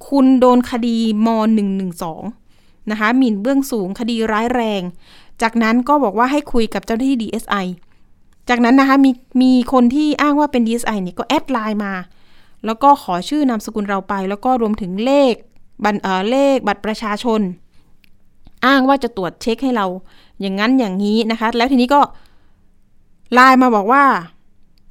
[0.10, 2.41] คุณโดนคดี ม.112
[2.90, 4.82] นะคะหมิ่นเบื้องสูงคดีร้ายแรง
[5.42, 7.66] จากนั้นก็บอกว่าให้คุยกับเจ้าหน้าที่ DSI
[8.50, 9.12] จากนั้นนะคะมี
[9.42, 11.94] มีคนที่อ้างว่าเป็น DSI เนี่ยก็แอดไลน์มา
[12.66, 15.34] แล้วก็ขอชื่อนามสกุลเราไป แล้วก็รวมถึงเลข
[15.84, 17.42] บัตรเออเลขบัตรประชาชน
[18.66, 19.86] อ้างว่าจะตรวจเช็คให้เรา
[20.42, 22.02] อย่างนั้นอย่างนี้นะคะ แล้วทีนี้ก็
[23.34, 24.04] ไลน์มาบอกว่า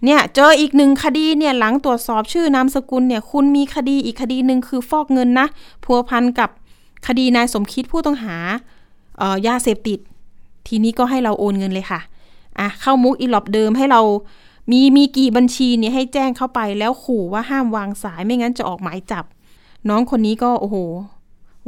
[0.05, 5.47] เนี่ยเจออีกหนึ่งคดีเนี่ยหลังตรวจสอบชื่อนามสกุลเนี่ยคุณมีคดีอีกคดีหนึ่งคือฟอกเงินนะ
[5.84, 6.51] พัวพันกับ
[7.07, 8.37] คดีนายสมคิดผู้ต้องหา
[9.19, 9.99] เอ่อยาเสพติด
[10.67, 12.01] ทีนี้ก็ให้เราโอนเงินเลยค่ะ
[12.59, 14.01] อะเข้ามุกอีหลอบเดิมให้เรา
[14.71, 19.25] มีมีกี่บัญชีเนี่ยให้แจ้งเข้าไปแล้วขู่ว่าห้ามวางสายไม่งั้นจะออกหมายจับ
[19.89, 20.77] น้องคนนี้ก็โอ้โห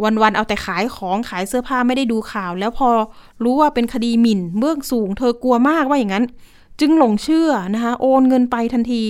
[0.02, 2.88] วันๆเอาแต่ขายของขายเสื้อผ้าไม่ได้ดูข่าว แล้วพอ
[3.44, 6.24] รู้ว่าเป็นคดีหมิ่นเบื้องสูง เธอกลัวมากว่าอย่างนั้น
[6.80, 9.02] จึงหลงเชื่อนะคะโอนเงินไปทันที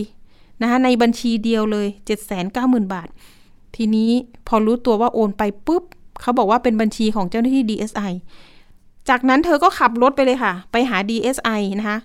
[0.60, 1.86] นะคะในบัญชีเดียวเลย
[2.40, 3.08] 790,000 บาท
[3.76, 4.10] ทีนี้
[4.46, 5.84] พอรู้ตัวว่าโอนไปปุ๊บ
[6.20, 8.12] เขาบอกว่าเป็นบัญชีของเจ้าหน้าที่ DSI
[9.08, 11.98] จากนั้นเธอก็ขับรถไปเลยค่ะ ไปหา DSI นะคะ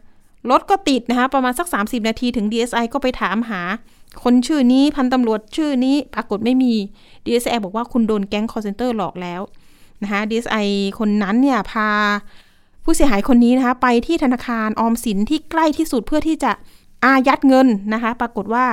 [0.49, 3.61] รถก็ติดนะคะ ประมาณสัก 30 นาทีถึง DSI ก็ไปถามหา
[4.23, 6.73] คนชื่อนี้พันตำรวจชื่อนี้ปรากฏไม่มี
[7.25, 9.41] DSI บอกว่าคุณโดนแก๊ง call center หลอกแล้ว
[10.03, 10.67] นะคะ DSI
[10.99, 11.89] คนนั้นเนี่ยพา
[12.83, 16.51] ผู้เสียหายคนนี้นะคะ ไปที่ธนาคารออมสินที่ใกล้ที่สุดเพื่อที่จะ
[17.05, 18.65] อายัดเงินนะคะ ปรากฏว่า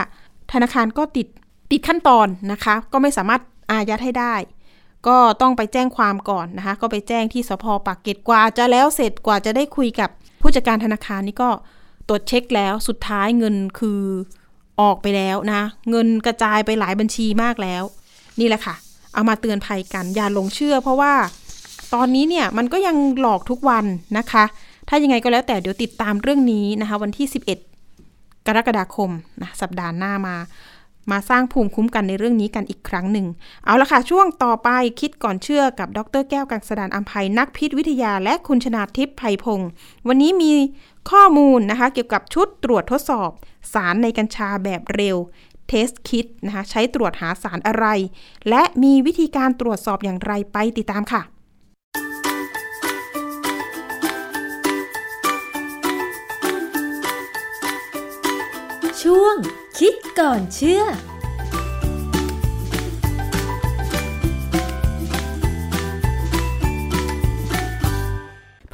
[0.53, 1.27] ธนาคารก็ติด
[1.71, 3.41] ติดขั้นตอนนะคะ ก็ไม่สามารถ
[3.73, 4.35] อายัดให้ได้
[5.09, 11.51] ก็ต้องไปแจ้งความก่อนนะคะ ก็ไปแจ้งที่สพปากเกร็ดกว่าจะแล้วเสร็จกว่าจะได้คุยกับผู้จัดการธนาคารนี่ก็
[12.09, 14.03] ตรวจเช็คแล้วสุดท้ายเงินคือ
[14.81, 17.83] ออกไปแล้วนะ เงินกระจายไปหลายบัญชีมากแล้ว
[18.41, 18.75] นี่แหละค่ะ
[19.15, 21.13] เอามาเตือนภัยกันอย่าหลงเชื่อ เพราะว่า
[21.95, 23.85] ตอนนี้เนี่ยมันก็ยังหลอกทุกวัน
[24.19, 24.45] นะคะ
[24.89, 27.27] ถ้ายังไงก็แล้วแต่เดี๋ยวติดตามเรื่องนี้นะคะ วันที่
[27.87, 29.11] 11 กรกฎาคม
[29.43, 30.37] นะสัปดาห์หน้ามา
[31.11, 33.27] มาสร้างภูมิคุ้มกันในเรื่องนี้กันอีกครั้งหนึ่ง
[33.65, 34.69] เอาละค่ะ ช่วงต่อไป
[35.01, 39.69] คิดก่อนเชื่อกับดรแก้วกังสดานอัมภัยนักพิษวิทยาและคุณชนาทิพย์ไพพงศ์
[40.09, 40.53] วันนี้มี
[41.11, 43.31] ข้อมูลนะคะ เกี่ยวกับชุดตรวจทดสอบ
[43.73, 45.17] สารในกัญชาแบบเร็ว
[45.69, 47.87] เทสคิดนะคะใช้ตรวจหาสารอะไร
[48.49, 51.23] และมีวิธีการตรวจสอบอย่างไรไปติดตามค่ะ
[59.11, 59.37] ช่วง
[59.79, 60.85] คิดก่อนเชื่อพ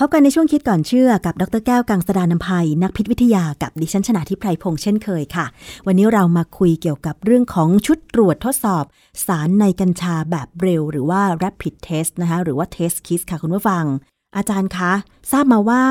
[0.07, 5.47] บกันในช่วงคิดก่อนเชื่อกับดรแก้วกังสดานนภัย นักพิษวิทยากับดิฉันชนาทิพไพรพงษ์เช่นเคยค่ะ
[5.87, 8.85] วันนี้เรามาคุยเกี่ยวกับเรื่องของชุดตรวจทดสอบ
[9.27, 13.85] สารในกัญชาแบบเร็ว หรือว่า rapid test นะคะหรือว่า test kit ค่ะคุณผู้ฟัง
[14.37, 14.93] อาจารย์คะ
[15.33, 15.83] ทราบมาว่า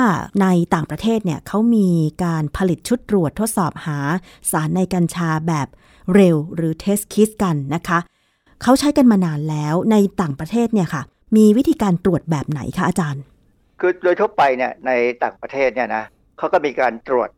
[0.41, 1.87] ในต่างประเทศเนี่ยเขามี
[2.23, 3.99] การผลิตชุดตรวจทดสอบหา
[4.51, 5.67] สารในกัญชาแบบ
[6.13, 7.99] เร็วหรือ test kit กันนะคะ
[8.61, 11.01] เขาใช้กันมานานแล้วในต่างประเทศเนี่ยค่ะ
[11.35, 13.23] มีวิธีการตรวจแบบไหนคะอาจารย์
[13.79, 14.91] คือโดยทั่วไปเนี่ยใน
[15.23, 16.03] ต่างประเทศเนี่ยนะ
[16.37, 17.29] เขาก็มีการตรวจ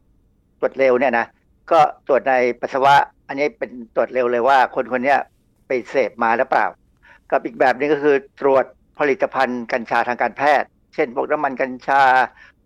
[0.60, 1.26] ตรวจเร็วเนี่ยนะ
[1.72, 2.95] ก็ตรวจในปัสสาวะ
[3.28, 5.16] อันนี้เป็นตรวจเร็วเลยว่า คนคนนี้
[5.68, 6.66] ไปเสพมาหรือเปล่า
[7.32, 8.66] กับอีกแบบนึงก็คือตรวจ
[8.99, 12.04] ผลิตภัณฑ์กัญชาทางการแพทย์ เช่นพวกน้ำมันกัญชา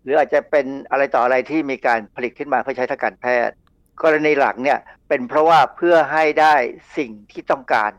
[0.02, 3.54] หรืออาจจะเป็นอะไรต่ออะไรที่มีการผลิตขึ้นมาเพื่อใช้ทางการแพทย์
[4.02, 6.54] กรณีหลักเนี่ยเป็นเพราะว่าเพื่อให้ได้
[6.96, 7.90] สิ่งที่ต้องการ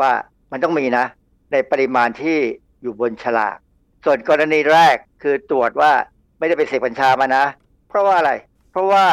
[0.00, 0.10] ว่า
[0.52, 1.06] มันต้องมีนะ
[1.52, 2.38] ในปริมาณที่
[2.82, 3.56] อยู่บนฉลาก
[4.04, 5.92] ส่วนกรณีแรกคือตรวจว่า
[6.38, 7.44] ไม่ได้ไปเสพกัญชามานะ
[7.88, 8.32] เพราะว่าอะไร
[8.72, 9.04] เพราะว่า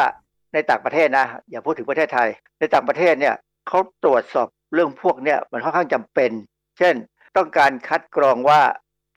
[0.54, 2.28] ในต่างประเทศนะ อย่าพูดถึงประเทศไทย
[2.60, 3.34] ในต่างประเทศเนี่ย
[3.68, 6.30] เขาตรวจสอบเรื่องพวกเนี่ยมันค่อนข้างจำเป็น
[6.78, 6.94] เช่น
[7.36, 8.60] ต้องการคัดกรองว่า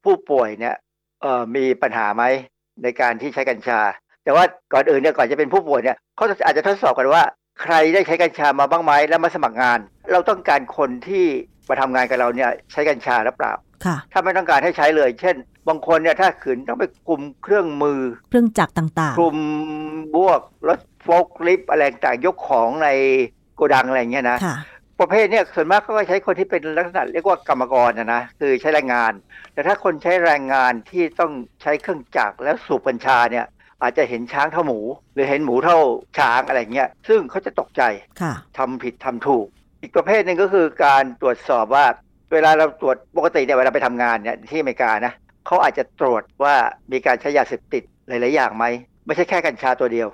[0.03, 0.75] ผู้ป่วยเนี่ย
[1.21, 2.23] เอ่อมีปัญหาไหม
[2.83, 3.79] ในการที่ใช้กัญชา
[4.23, 4.43] แต่ว่า
[4.73, 7.23] ก่อนอื่นเนี่ยก่อนจะเป็นผู้ป่วยเนี่ยเขาอาจจะทดสอบกันว่า
[7.61, 9.79] ใครได้ใช้กัญชามาบ้างไหมแล้วมาสมัครงาน
[10.11, 11.25] เราต้องการคนที่
[11.69, 13.53] มาทำงานกับเราเนี่ยใช้กัญชาหรือเปล่า
[13.85, 15.35] ค่ะถ้าไม่ต้องการให้ใช้เลย เช่น
[15.67, 19.37] บางคนเนี่ยถ้าขืนต้องไปคุมเครื่องมือ เครื่องจักรต่างคุม
[20.15, 22.89] บวกรถโฟล์คลิฟต์อะไรต่างๆยกของใน
[23.55, 24.55] โกดังอะไรอย่างเงี้ยนะๆค่ะ
[24.99, 29.11] ประเภทเนี่ยส่วนมากเขาก็ใช้คนที่เป็นลักษณะเรียกว่ากรรมกรนะนะคือใช้แรงงาน
[29.53, 31.31] แต่ถ้าคนใช้แรงงานที่ต้อง
[31.61, 33.45] ใช้เครื่องจักรแล้วสูบกัญชาเนี่ย
[33.81, 34.79] อาจจะเห็นช้างเท่าหมู
[35.13, 35.77] หรือเห็นหมูเท่า
[36.17, 37.81] ช้างอะไรเงี้ยซึ่งเขาจะตกใจ
[38.21, 39.45] ค่ะทำผิดทำถูก
[39.81, 41.85] อีกประเภทหนึ่งก็คือการตรวจสอบว่า
[42.33, 45.13] เวลาเราตรวจปกติเนี่ยเวลาไปทำงานเนี่ยที่อเมริกานะ
[45.45, 46.55] เขาอาจจะตรวจว่า
[46.91, 48.65] มีการใช้ยาเสพติดหลาย ๆ อย่างไหม
[49.05, 50.07] ไม่ใช่แค่กัญชาตัวเดียว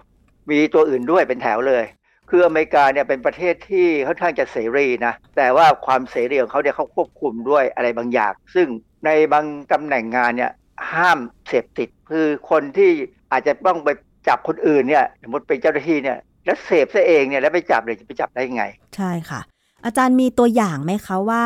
[0.50, 1.84] มีตัวอื่นด้วยเป็นแถวเลย
[2.30, 8.68] คืออเมริกาเนี่ยเป็นประเทศที่ค่อนข้างจะเสรีนะ แต่ว่าความเสรีของเขาเนี่ยเขาควบคุมด้วยอะไรบางอย่าง ซึ่ง
[9.06, 10.52] ในบางตำแหน่งงานเนี่ย
[10.94, 12.92] ห้ามเสพติด คือคนที่
[13.32, 13.90] อาจจะต้องไป
[14.28, 18.64] จับคนอื่นเนี่ยสมมติเป็นเจ้าหน้าที่เนี่ยแล้วเสพซะเองเนี่ยแล้วไปจับเลยจะไปจับได้ยังไง
[18.96, 19.42] ใช่ค่ะ
[19.86, 21.46] อาจารย์มีตัวอย่างไหมคะว่า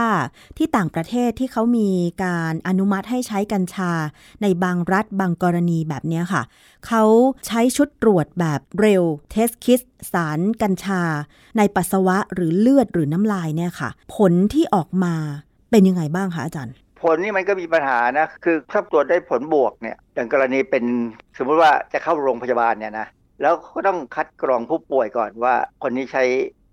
[0.57, 1.89] ที่ต่างประเทศที่เขามี
[2.23, 3.91] การอนุมัติให้ใช้กัญชา
[4.41, 6.43] ในบางรัฐบางกรณีแบบนี้ค่ะ
[6.87, 7.03] เขา
[7.47, 9.81] ใช้ชุดตรวจแบบเร็ว เทสคิส
[10.13, 11.01] สารกัญชา
[11.57, 15.13] ในปัสสาวะหรือเลือดหรือน้ำลายเนี่ยค่ะ ผลที่ออกมา
[15.71, 20.83] เป็นยังไงบ้างคะอาจารย์ ผลนี่มันก็มีปัญหานะ คือถ้าตรวจได้ผลบวกเนี่ยอย่างกรณีเป็น
[21.37, 23.07] สมมติว่าจะเข้าโรงพยาบาลเนี่ยนะ
[23.41, 26.23] แล้วก็ต้องคัดกรองผู้ป่วยก่อนว่าคนนี้ใช้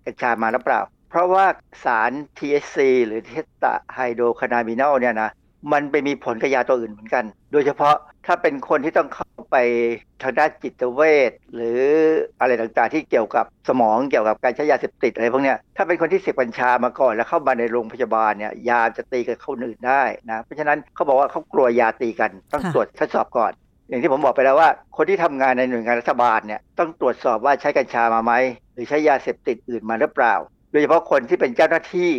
[0.05, 1.45] กัญชามาหรือเปล่า เพราะว่า
[1.85, 2.77] สาร THC
[3.07, 5.31] หรือ tetrahydrocannabinol เนี่ยนะ
[5.73, 7.95] มันไปมีผลกับยาตัวอื่นเหมือนกัน โดยเฉพาะ
[8.25, 9.57] ถ้าเป็นคนที่ต้องเข้าไป
[10.23, 11.79] ทางด้านจิตเวชหรือ
[12.39, 23.51] อะไรต่างๆ ที่เกี่ยวกับสมองเกี่ยวกับการใช้ยาเสพติดอะไรพวกเนี้ยถ้าเป็นคนที่เสพกัญชามาก่อนแล้วเข้ามาในโรงพยาบาลเนี่ยยาจะตีกับคนอื่นได้นะเพราะฉะนั้นเขาบอกว่าเขากลัวยาตีกันต้องค่ะตรวจทดสอบก่อน
[23.89, 28.33] อย่างที่ผมบอกไปแล้วว่า คนที่ทำงานในหน่วยงานรัฐบาลเนี่ยต้องตรวจสอบว่าใช้กัญชามาไหม
[28.73, 32.09] หรือใช้ยาเสพติดอื่นมาหรือเปล่าโดยเฉพาะคนที่เป็นเจ้าหน้าที่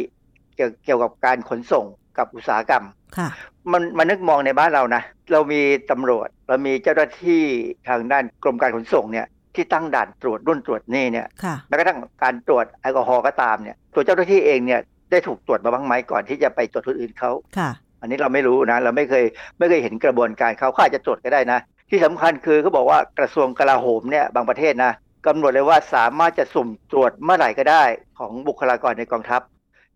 [0.56, 1.84] เกี่ยวเกี่ยวกับการขนส่ง
[2.18, 2.84] กับอุตสาหกรรม
[3.18, 3.28] ค่ะ
[3.72, 5.02] มันมันนึกมองในบ้านเรานะ
[5.32, 7.42] เรามีตำรวจ เรามีเจ้าหน้าที่
[7.88, 14.80] ทางด้านกรมการขนส่งเนี่ยที่ตั้งด่านตรวจรุ่นตรวจนี่เนี่ยค่ะแม้กระทั่งการตรวจแอลกอฮอล์ก็ตามเนี่ยตัวเจ้าหน้าที่เองเนี่ย
[15.10, 19.24] ได้ถูกตรวจมาบ้างไหมก่อนที่จะไปตรวจคนอื่นเขาค่ะอันนี้เราไม่รู้นะ เราไม่เคย
[19.58, 21.58] ไม่เคยเห็นกระบวนการเขาเขาอาจจะตรวจก็ได้นะ
[21.90, 24.92] ที่สำคัญคือเขาบอกว่ากระทรวงกลาโหมเนี่ยบางประเทศนะ
[25.26, 27.84] กำหนดเลยว่าสามารถจะสุ่มตรวจเมื่อไหร่ก็ได้
[28.18, 29.40] ของบุคลากรในกองทัพ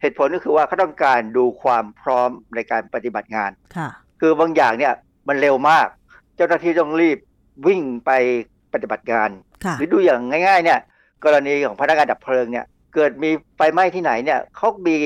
[0.01, 3.89] เหตุผลก็คือว่าเขาต้องการดูความพร้อมในการปฏิบัติงานค่ะ
[4.20, 4.95] คือบางอย่างเนี่ย
[5.28, 5.87] มันเร็วมาก
[6.37, 7.18] เจ้าหน้าที่ต้องรีบ
[7.66, 8.11] วิ่งไป
[8.72, 9.31] ปฏิบัติงาน
[9.64, 10.78] ค่ะหรือดูอย่างง่ายๆเนี่ย
[11.24, 14.97] กรณีของพนักงานดับเพลิงเนี่ยเกิดมีไฟไหม้ที่ไหนเนี่ยเขามี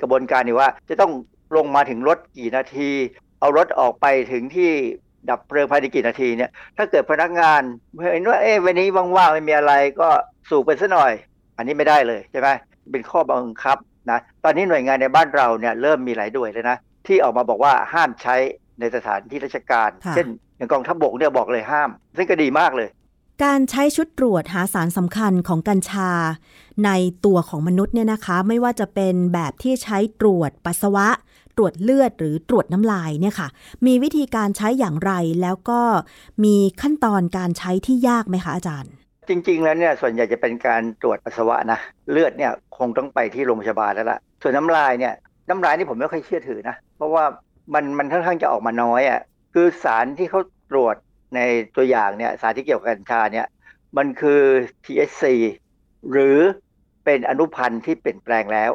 [0.00, 1.12] กระบวนการนี่ว่า จะต้อง
[1.56, 2.90] ลงมาถึงรถกี่นาที
[3.40, 4.70] เอารถออกไปถึงที่
[5.30, 7.62] ดับเพลิงภายในกี่นาทีเนี่ยถ้าเกิดพนักงาน
[8.12, 10.08] เห็นว่าเอ๊ะวันนี้ว่างๆไม่มีอะไรก็
[10.50, 11.12] สูบไปซะหน่อย
[11.56, 12.48] อันนี้ไม่ได้เลยใช่ไหม
[12.90, 13.78] เป็นข้อบังคับ
[14.10, 18.36] นะตอนนี้หน่วยงานในบ้านเราเนี่ยเริ่มมีหลายด้วยเลยนะที่ออกมาบอกว่าห้ามใช้
[18.80, 22.88] ในสถานที่ราชการค่ะเช่น อย่างกองทัพบกเนี่ยบอกเลยห้าม ซึ่งก็ดีมากเลย
[23.44, 26.10] การใช้ชุดตรวจหาสารสำคัญของกัญชา
[26.84, 26.90] ใน
[27.24, 31.08] ตัวของมนุษย์เนี่ยนะคะ ไม่ว่าจะเป็นแบบที่ใช้ตรวจปัสสาวะ
[31.56, 33.48] ตรวจเลือดหรือตรวจน้ำลายเนี่ยค่ะ
[33.86, 35.80] มีวิธีการใช้อย่างไรแล้วก็
[36.44, 38.92] มีขั้นตอนการใช้ที่ยากไหมคะอาจารย์
[39.28, 41.78] จริง ๆ แล้วเนี่ยส่วนใหญ่จะเป็นการตรวจปัสสาวะนะ
[42.10, 45.14] เลือดเนี่ยคงต้องไปที่โรงพยาบาลแล้วล่ะส่วนน้ำลายเนี่ย
[45.48, 47.24] น้ำลายนี่ผมไม่ค่อยเชื่อถือนะเพราะว่า
[47.74, 49.20] มันมันค่อนข้างจะออกมาน้อยอะ่ะ
[49.54, 50.40] คือสารที่เขา
[50.70, 50.96] ตรวจ
[51.34, 51.40] ใน
[51.76, 53.46] ตัวอย่างเนี่ยสารที่เกี่ยวกับกัญชาเนี่ย
[53.96, 54.40] มันคือ
[54.84, 55.24] THC
[56.10, 56.38] หรือ
[57.04, 58.70] เป็นอนุพันธ์ที่เปลี่ยนแปลงแล้ว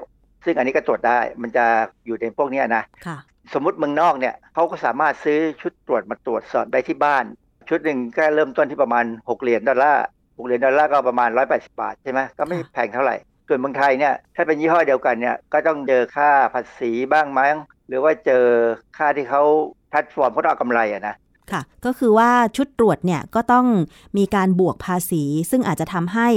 [0.47, 1.65] ซึ่งอันนี้ก็ตรวจได้มันจะ
[2.05, 3.17] อยู่ในพวกเนี้ยนะค่ะ
[3.53, 7.25] สมมุติเมืองนอกเนี่ยเขาก็สามารถซื้อชุดตรวจมาตรวจสอบได้ที่บ้าน
[7.69, 13.15] ชุดหนึ่งก็เริ่มต้นที่ประมาณ 6 เหรียญดอลลาร์6เหรียญดอลลาร์ก็ประมาณ 180 บาทใช่ไหมก็ไม่ค่ะแพงเท่าไหร่
[13.47, 17.55] ส่วนเมืองไทยเนี่ยถ้าเป็นยี่ห้อเดียวกันเนี่ยก็ต้องเจอค่าภาษีบ้างมั้ง
[17.87, 18.45] หรือว่าเจอ
[18.97, 19.43] ค่าที่เขา
[19.89, 21.15] แพลตฟอร์มเขาต้องเอากำไรอะนะ
[21.51, 23.65] ค่ะ ก็คือว่าชุดตรวจเนี่ยก็ต้อง
[24.17, 26.27] มีการบวกภาษี ซึ่งอาจจะทำให้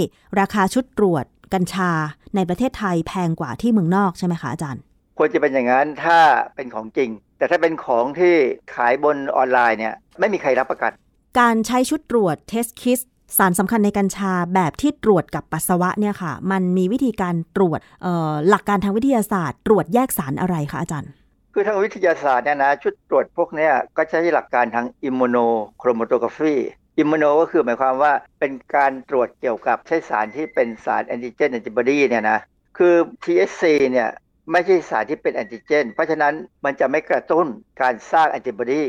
[0.41, 1.25] ราคาชุดตรวจ
[1.55, 1.91] กัญชา
[2.37, 4.83] ในประเทศไทยแพงกว่าที่เมืองนอกใช่ไหมคะอาจารย์
[5.19, 6.19] ควรจะเป็นอย่างนั้นถ้า
[6.57, 8.35] เป็นของจริง แต่ถ้าเป็นของที่
[8.75, 10.93] ขายบนออนไลน์เนี่ยไม่มีใครรับประกัน
[11.41, 13.01] การใช้ชุดตรวจ test kit
[13.39, 21.11] สารสำคัญในกัญชาแบบที่ตรวจกับปัสสาวะเนี่ยค่ะ มันมีวิธีการตรวจเอ่อหลักการทางวิทยาศาสตร์ ตรวจแยกสารอะไรคะอาจารย์
[21.55, 26.55] คือทางวิทยาศาสตร์เนี่ยนะชุดตรวจพวกเนี้ยก็ใช้หลักการทาง immunochromatography
[26.99, 32.41] immuno ก็คือหมายความว่าเป็นการตรวจเกี่ยวกับใช้สารที่เป็นสารแอนติเจนแอนติบอดีเนี่ยนะ
[32.79, 34.09] คือ THC เนี่ย
[34.53, 36.35] ไม่ใช่สารที่เป็นแอนติเจน เพราะฉะนั้น
[36.65, 37.47] มันจะไม่กระตุ้น
[37.83, 38.83] การสร้างแอนติบอดี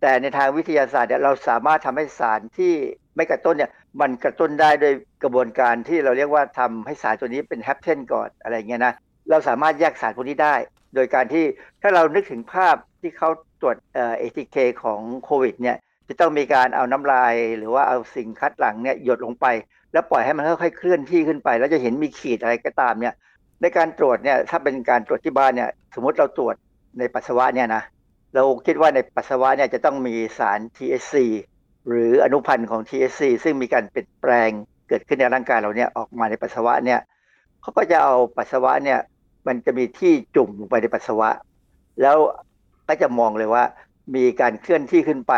[0.00, 2.72] แต่ในทางวิทยาศาสตร์เนี่ยเราสามารถทำให้สารที่
[3.16, 8.94] ไม่กระตุ้นเนี่ยมันกระตุ้นได้โดยกระบวนการที่เราเรียกว่าทำให้สารตัวนี้เป็น hapten ก่อนอะไรเงี้ยนะ
[9.30, 10.54] เราสามารถแยกสารพวกนี้ได้
[10.94, 11.44] โดยการที่
[11.82, 13.28] ถ้าเรานึกถึงภาพที่เขา
[13.60, 15.76] ตรวจเอ่อ ATK ของโควิดเนี่ย
[16.08, 19.46] จะต้องมีการเอาน้ำลาย หรือว่าเอาสิ่งคัดหลังเนี่ยหยดลงไป
[19.92, 23.14] แล้วปล่อยให้มันค่อยๆเคลื่อนที่ขึ้นไป แล้วจะเห็นมีขีดอะไรก็ตามเนี่ย
[23.60, 26.54] ในการตรวจเนี่ยถ้าเป็นการตรวจที่บ้านเนี่ยสมมติเราตรวจ
[26.98, 27.82] ในปัสสาวะเนี่ยนะ
[28.34, 31.14] เราคิดว่าในปัสสาวะเนี่ยจะต้องมีสาร THC
[31.88, 34.50] หรืออนุพันธ์ของ THC ซึ่งมีการเปลี่ยนแปลง
[34.88, 37.00] เกิดขึ้นในร่างกายเราเนี่ยออกมาในปัสสาวะเนี่ย
[37.62, 38.98] เขาก็จะเอาปัสสาวะเนี่ย
[39.46, 41.28] มันจะมีที่จุ่มลงไปในปัสสาวะ
[42.02, 42.16] แล้ว
[42.88, 43.64] ก็จะมองเลยว่า
[44.14, 45.34] มีการเคลื่อนที่ขึ้นไป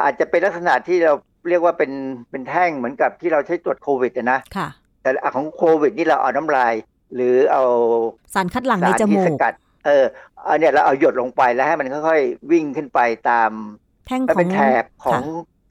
[0.00, 1.12] อาจจะเป็นลักษณะที่เรา
[1.48, 1.92] เรียกว่าเป็น
[2.30, 4.68] เป็นแท่งเหมือนกับที่เราใช้ตรวจโควิดอะนะค่ะ
[5.02, 6.74] แต่ของโควิดนี่เราเอาน้ำลาย
[7.14, 7.62] หรือเอา
[8.34, 9.52] สารคัดหลั่งในสารจที่มูสกกัด
[9.86, 10.04] เออ
[10.44, 13.50] เอาเนี่ยเราเอาหยดลงไปแล้วให้มันค่อยๆ วิ่งขึ้นไปตาม
[14.06, 15.22] แท่งมันขอเป็งนแถบของ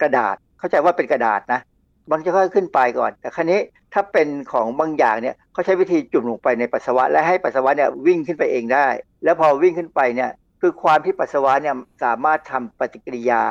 [0.02, 1.60] กระดาษ เข้าใจว่าเป็นกระดาษนะ
[2.12, 3.60] มันจะค่อยขึ้นไปก่อน แต่ครั้นี้
[3.94, 8.88] ถ้าเป็นของบางอย่างเนี่ยเขาใช้วิธีจุ่มลงไปในปัสสาวะ และให้ปัสสาวะเนี่ยวิ่งขึ้นไปเองได้
[9.24, 13.44] แล้วพอวิ่งขึ้นไปเนี่ยคือความที่ปัสสาวะเนี่ยสามารถทำปฏิกิริยา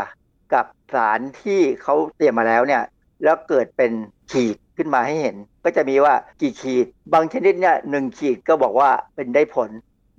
[0.54, 2.82] กับสารที่เขาเตรียมมาแล้วเนี่ย
[3.24, 3.92] แล้วเกิดเป็น
[4.32, 9.70] ขีดขึ้นมาให้เห็น ก็จะมีว่ากี่ขีด บางชนิดเนี่ยหนึ่งขีดก็บอกว่าเป็นได้ผล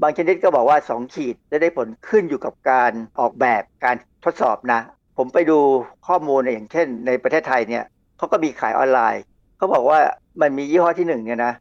[0.02, 4.82] บางชนิดก็บอกว่า 2 ขีดจะได้ผลขึ้นอยู่กับการออกแบบการทดสอบนะ
[5.18, 5.60] ผมไปดู
[6.08, 7.84] ข้อมูลอย่างเช่น ในประเทศไทยเนี่ย
[8.18, 9.24] เขาก็มีขายออนไลน์
[9.58, 10.00] เขาบอกว่า
[10.42, 11.54] มันมียี่ห้อที่หนึ่งเนี่ยนะ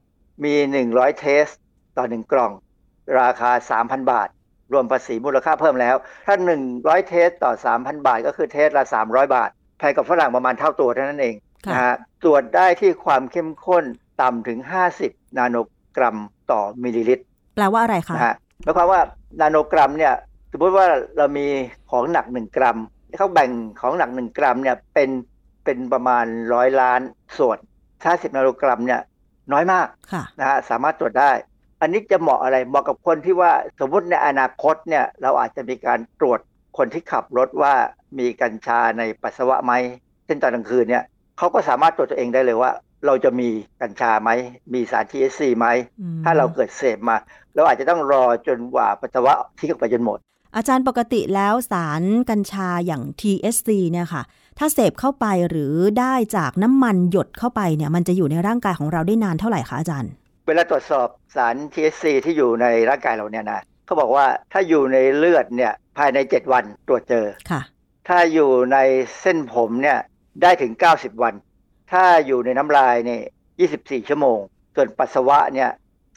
[0.45, 0.55] มี
[0.87, 1.47] 100 เทส
[1.97, 2.53] ต่อ 1 กล่อง
[3.21, 3.51] ราคา
[3.81, 4.29] 3,000 บาท
[4.73, 5.97] รวมภาษีมูลค่าเพิ่มแล้ว
[6.27, 6.37] ถ้า
[6.73, 11.35] 100 เทสต่อ 3,000 บาท ก็คือเทสละ 300 บาทแพงกับฝรั่งประมาณเท่าตัวเท่านั้นเอง
[11.67, 13.85] ค่ะนะฮะตรวจได้ที่ความเข้มข้น
[14.23, 14.59] ต่ำถึง
[14.99, 15.57] 50 นาโน
[15.97, 16.17] กรัม
[16.51, 17.25] ต่อมิลลิลิตร
[17.57, 19.01] แปลว่าอะไรคะนะฮะหมายความว่า
[19.41, 20.15] นาโนกรัมเนี่ย
[20.53, 21.47] สมมติว่าเรามี
[21.91, 22.79] ของหนัก 1 กรัม
[23.19, 23.51] เขาแบ่ง
[23.81, 25.11] ของหนัก 1 กรัมเนี่ยเป็น
[25.65, 27.01] เป็นประมาณร้อยล้าน
[27.39, 27.59] ส่วน
[27.97, 29.01] 50 นาโนกรัมเนี่ย
[29.53, 31.31] น้อยมากค่ะนะฮะสามารถตรวจได้
[31.83, 36.41] อันนี้จะเหมาะอะไรเหมาะกับคนที่ว่าสมมติในอนาคตเนี่ยเราอาจจะมีการตรวจ
[36.79, 37.75] คนที่ขับรถว่า
[38.19, 39.73] มีกัญชาในปัสสาวะไหม
[40.27, 41.05] เช่นตอนกลางคืนเนี่ย
[41.39, 42.71] เขาก็สามารถตรวจตัวเองได้เลยว่า
[43.07, 43.49] เราจะมี
[43.83, 44.31] กัญชาไหม
[44.75, 45.67] มีสาร THC ไหม
[46.01, 47.17] อืมถ้าเราเกิดเสพมา
[47.55, 50.19] เราอาจจะต้องรอจนกว่าปัสสาวะทิ้งออกไปจนหมด
[50.57, 54.23] อาจารย์ปกติแล้วสารกัญชาอย่าง THC เนี่ยค่ะ
[54.59, 60.13] ถ้าเสพเข้าไปหรือได้จากน้ำมันหยดเข้าไปเนี่ย มันจะอยู่ในร่างกายของเราได้นานเท่าไหร่คะอาจารย์
[60.47, 67.63] เวลาตรวจสอบสาร THC ที่อยู่ในร่างกายเราเนี่ยนะเขาบอกว่าถ้าอยู่ในเลือดเนี่ยภายใน 7 วันตรวจเจอค่ะ
[68.09, 68.79] ถ้าอยู่ใน
[69.21, 69.99] เส้นผมเนี่ย
[70.43, 71.35] ได้ถึง 90 วัน
[71.93, 73.23] ถ้าอยู่ในน้ำลายเนี่ย
[74.03, 74.39] 24 ชั่วโมง
[74.75, 75.71] ส่วนปัสสาวะเนี่ย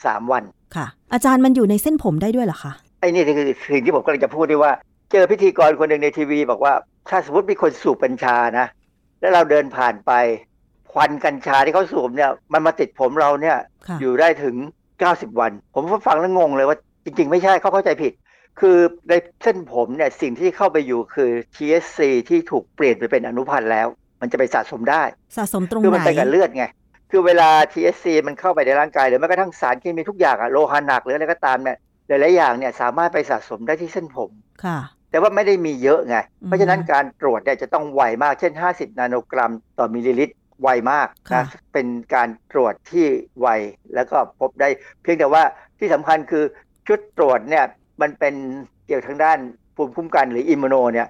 [0.06, 0.44] สามวัน
[0.76, 4.72] ค่ะ อาจารย์มันอยู่ในเส้นผมได้ด้วยเหรอคะไอ้นี่คือสิ่งที่ผมกำลังจะพูดด้วยว่า
[5.12, 6.74] เจอพิธีกรคนหนึ่งในทีวี บอกว่า
[7.08, 8.66] ถ้าสมมติมีคนสูบกัญชานะ
[9.20, 10.12] แล้วเราเดินผ่านไป
[10.96, 13.56] ควันกัญชาที่เขาสูบเนี่ยมันมาติดผมเราเนี่ย
[13.88, 14.56] ค่ะอยู่ได้ถึง
[14.98, 18.12] 90 วัน ผมก็ฟังแล้วงงเลยว่าจริง ๆ ไม่ใช่เขาเข้าใจผิด
[18.60, 18.76] คือ
[19.08, 23.86] ในเส้นผมเนี่ยสิ่งที่เข้าไปอยู่คือ TSC ที่ถูกเปลี่ยนไปเป็นอนุพันธ์แล้ว
[24.20, 25.02] มันจะไปสะสมได้
[25.36, 26.64] สะสมตรงคือไหมันนไปกับเลือดไง
[27.10, 31.76] คือเวลา TSC มันเข้าไปในร่างกายหรือแม้กระทั่งสารเคมีทุกอย่างอะโลหะหนักหรืออะไรก็ตามเนี่ย
[32.08, 34.30] หลายๆอย่างเนี่ยสามารถไปสะสมได้ที่เส้นผม
[34.64, 34.78] ค่ะ
[35.10, 43.06] แต่ว่าไม่ได้มีเยอะไงอืมเพราะฉะนั้นการตรวจเนี่ยจะต้องไวมาก เช่น 50 นาโนกรัมต่อมิลลิลิตร ไวมากค่ะนะเป็นการตรวจที่
[43.40, 43.48] ไว
[43.94, 44.68] แล้วก็พบได้
[45.02, 45.42] เพียงแต่ว่า
[45.78, 46.44] ที่สำคัญคือ
[46.86, 47.64] ชุดตรวจเนี่ย
[48.00, 48.34] มันเป็น
[48.86, 49.38] เกี่ยวทางด้าน
[49.76, 51.08] ภูมิคุ้มกันหรืออิมมูโนเนี่ย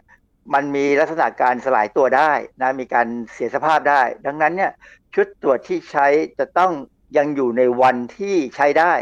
[0.54, 2.32] มันมีลักษณะการสลายตัวได้
[2.62, 4.72] นะมีการเสียสภาพได้ ดังนั้นเนี่ย
[5.14, 6.06] ชุดตรวจที่ใช้
[6.38, 6.72] จะต้อง
[7.16, 8.92] ยังอยู่ในวันที่ใช้ได้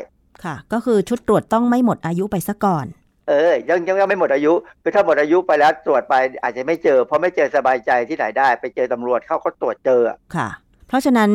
[0.45, 2.87] ค่ะ ก็คือชุดตรวจต้องไม่หมดอายุไปซะก่อน
[3.29, 4.53] เออยังยังยังไม่หมดอายุ
[4.83, 10.03] คือถ้าหมดอายุไปแล้วตรวจไปอาจจะไม่เจอ เพราะไม่เจอสบายใจที่ไหนได้ไปเจอตำรวจเข้าเขาตรวจเจอ
[10.37, 10.49] ค่ะ
[10.87, 11.31] เพราะฉะนั้น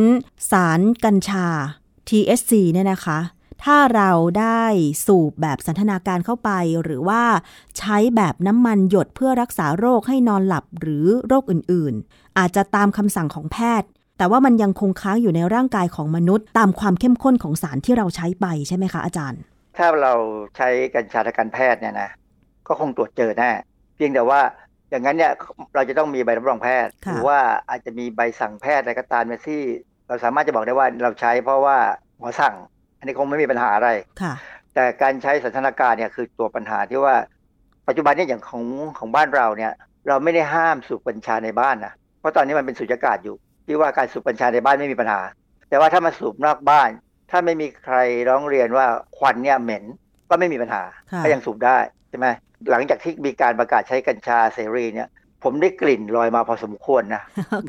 [0.52, 1.48] สารกัญชา
[2.10, 3.20] TSC เนี่ยนะคะ
[3.64, 4.64] ถ้าเราได้
[5.06, 6.52] สูบแบบสันทนาการเข้าไป
[6.84, 7.24] หรือว่า
[7.78, 19.40] ใช้แบบน้ำมันหยดเพื่อรักษาโรคให้นอนหลับหรือโรคอื่นๆ อาจจะตามคำสั่งของแพทย์ แต่ว่ามันยังคงค้างอยู่ในร่างกายของมนุษย์ ตามความเข้มข้นของสารที่เราใช้ไปใช่ไหมคะอาจารย์
[19.78, 20.14] ถ้าเรา
[20.58, 22.10] ใช้กัญชาทางการแพทย์เนี่ยนะ
[22.68, 23.52] ก็คงตรวจเจอแน่
[23.96, 24.42] เพียงแต่ว่า
[24.90, 25.32] อย่างนั้นเนี่ย
[25.76, 27.40] เราจะต้องมีใบรับรองแพทย์ค่ะหรือว่า
[27.70, 29.62] อาจจะมีใบสั่งแพทย์อะไรก็ตามเนี่ยที่
[30.08, 31.78] เราสามารถจะบอกได้ว่าเราใช้เพราะว่า
[32.18, 32.56] หมอสั่ง
[32.98, 33.90] อันนี้คงไม่มีปัญหาอะไร
[34.22, 34.34] ค่ะ
[34.74, 37.16] แต่การใช้สันทนาการเนี่ยคือตัวปัญหาที่ว่า
[37.88, 38.64] ปัจจุบันเนี่ยอย่างของ
[39.00, 39.74] ของบ้านเราเนี่ย
[40.08, 45.22] เราไม่ได้ห้ามสูบกัญชาในบ้านนะเพราะตอนนี้มันเป็นสุญญากาศอยู่ ที่ว่าการสูบกัญชาในบ้านไม่มีปัญหา
[45.70, 46.90] แต่ว่าถ้ามาสูบนอกบ้าน
[47.30, 47.98] ถ้าไม่มีใคร
[48.30, 48.86] ร้องเรียนว่า
[49.18, 49.84] ควันเนี่ยเหม็น
[50.30, 51.78] ก็ไม่มีปัญหาค่ะก็ยังสูบได้
[52.10, 52.28] ใช่ไหม
[52.72, 55.08] หลังจากที่มีการประกาศใช้กัญชาเสรีเนี่ย
[55.44, 57.24] ผมได้กลิ่นลอยมาพอสมควรนะ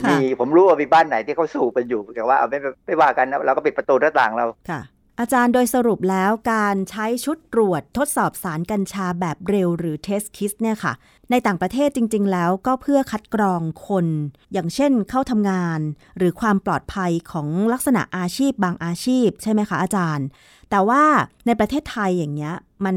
[0.04, 4.80] ค่ะมีผมรู้ว่ามีบ้านไหนที่เขาสูบกันอยู่แต่ว่าเอาไม่ไม่ไม่ว่ากันนะเราก็ปิดประตูหน้าต่างเราค่ะ
[5.22, 10.92] อาจารย์โดยสรุปแล้วการใช้ชุดตรวจทดสอบสารกัญชาแบบเร็วหรือ test kit เนี่ยค่ะ
[11.30, 14.06] ในต่างประเทศจริง ๆ แล้วก็เพื่อคัดกรองคน
[14.52, 15.80] อย่างเช่นเข้าทำงาน
[16.16, 20.26] หรือความปลอดภัยของลักษณะอาชีพบางอาชีพ ใช่ไหมคะอาจารย์
[20.70, 21.02] แต่ว่า
[21.46, 22.54] ในประเทศไทยอย่างเงี้ย
[22.84, 22.96] มัน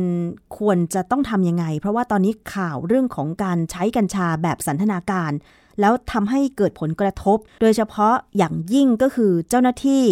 [0.58, 5.32] ควรจะต้องทำยังไง เพราะว่าตอนนี้ข่าวเรื่องของการใช้กัญชาแบบสันทนาการ
[5.80, 10.06] แล้วทำให้เกิดผลกระทบ โดยเฉพาะอย่างยิ่งก็คือเจ้าหน้าที่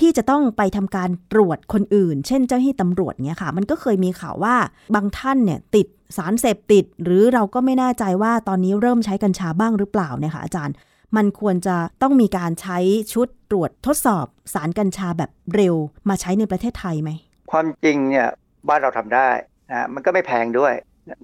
[0.00, 4.54] ที่จะต้องไปทำการตรวจคนอื่น เช่นเจ้าหน้าที่ตำรวจเนี่ยค่ะ มันก็เคยมีข่าวว่า
[4.94, 5.86] บางท่านเนี่ยติด
[6.16, 10.74] สารเสพติด หรือเราก็ไม่แน่ใจว่าตอนนี้เริ่มใช้กัญชาบ้างหรือเปล่าเนี่ยค่ะอาจารย์
[11.16, 12.78] มันควรจะต้องมีการใช้
[13.12, 15.74] ชุดตรวจทดสอบสารกัญชาแบบเร็ว
[16.08, 17.10] มาใช้ในประเทศไทยไหม
[17.50, 18.28] ความจริงเนี่ย
[18.68, 19.28] บ้านเราทำได้
[19.70, 20.74] นะมันก็ไม่แพงด้วย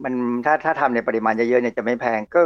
[0.05, 0.15] มัน
[0.47, 2.41] ถ้าถ้าทำในปริมาณเยอะๆเนี่ยจะไม่แพงก็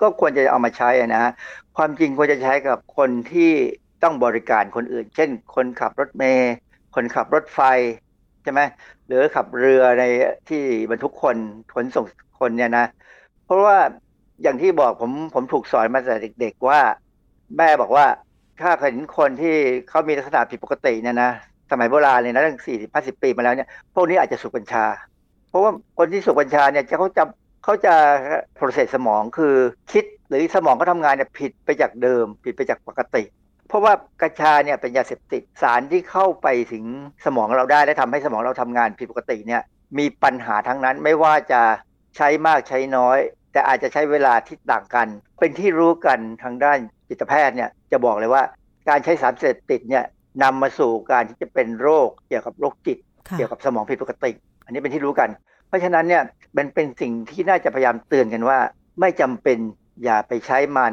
[0.00, 1.32] ก็ควรจะเอามาใช้นะฮะ
[1.76, 3.52] ความจริงควรจะใช้กับคนที่
[4.02, 6.52] ต้องบริการคนอื่น เช่น คนขับรถเมล์
[6.94, 7.60] คนขับรถไฟ
[8.42, 8.60] ใช่ไหม
[9.06, 10.04] หรือขับเรือใน
[10.48, 11.36] ที่บรรทุกคน
[11.74, 12.04] ขนส่ง
[12.40, 12.86] คนเนี่ยนะ
[13.44, 13.78] เพราะว่า
[14.42, 16.80] อย่างที่บอกผมผมถูกสอนมาแต่เด็ก ๆว่า
[17.56, 18.06] แม่บอกว่า
[18.60, 19.56] ถ้าเห็นคนที่
[19.88, 21.30] เขามีลักษณะผิดปกติเนี่ยนะ
[21.70, 24.84] สมัยโบราณเลยนะตั้งสี่สิบห้าสิบปีมาแล้วเนี่ยพวกนี้อาจจะสูบกัญชา
[25.48, 27.24] เพราะว่าคนที่สูบกัญชาเนี่ยจะเขาจะ
[27.64, 27.94] เขาจะ
[28.58, 29.54] process สมองคือ
[29.92, 33.22] คิดหรือสมองเขาทำงานเนี่ยผิดไปจากเดิม ผิดไปจากปกติ
[33.70, 36.84] เพราะว่ากัญชาเนี่ยเป็นยาเสพติดสารที่เข้าไปถึง
[37.24, 39.62] สมองเราได้และทำให้สมองเราทำงานผิดปกติเนี่ย
[39.98, 41.62] มีปัญหาทั้งนั้นไม่ว่าจะ
[42.16, 43.18] ใช้มากใช้น้อย
[43.52, 45.08] แต่อาจจะใช้เวลาที่ต่างกัน
[45.40, 48.42] เป็นที่รู้กันทางด้านจิตแพทย์เนี่ยจะบอกเลยว่า
[48.88, 50.04] การใช้สารเสพติดเนี่ย
[50.42, 52.98] นำมาสู่การที่จะเป็นโรคเกี่ยวกับโรคจิต
[53.28, 54.30] ค่ะเกี่ยวกับสมองผิดปกติ
[54.64, 55.28] อันนี้เป็นที่รู้กัน
[55.68, 56.22] เพราะฉะนั้นเนี่ย
[56.56, 58.58] มันเป็นสิ่งที่น่าจะพยายามเตือนกันว่า
[59.00, 59.58] ไม่จำเป็น
[60.04, 60.92] อย่าไปใช้มัน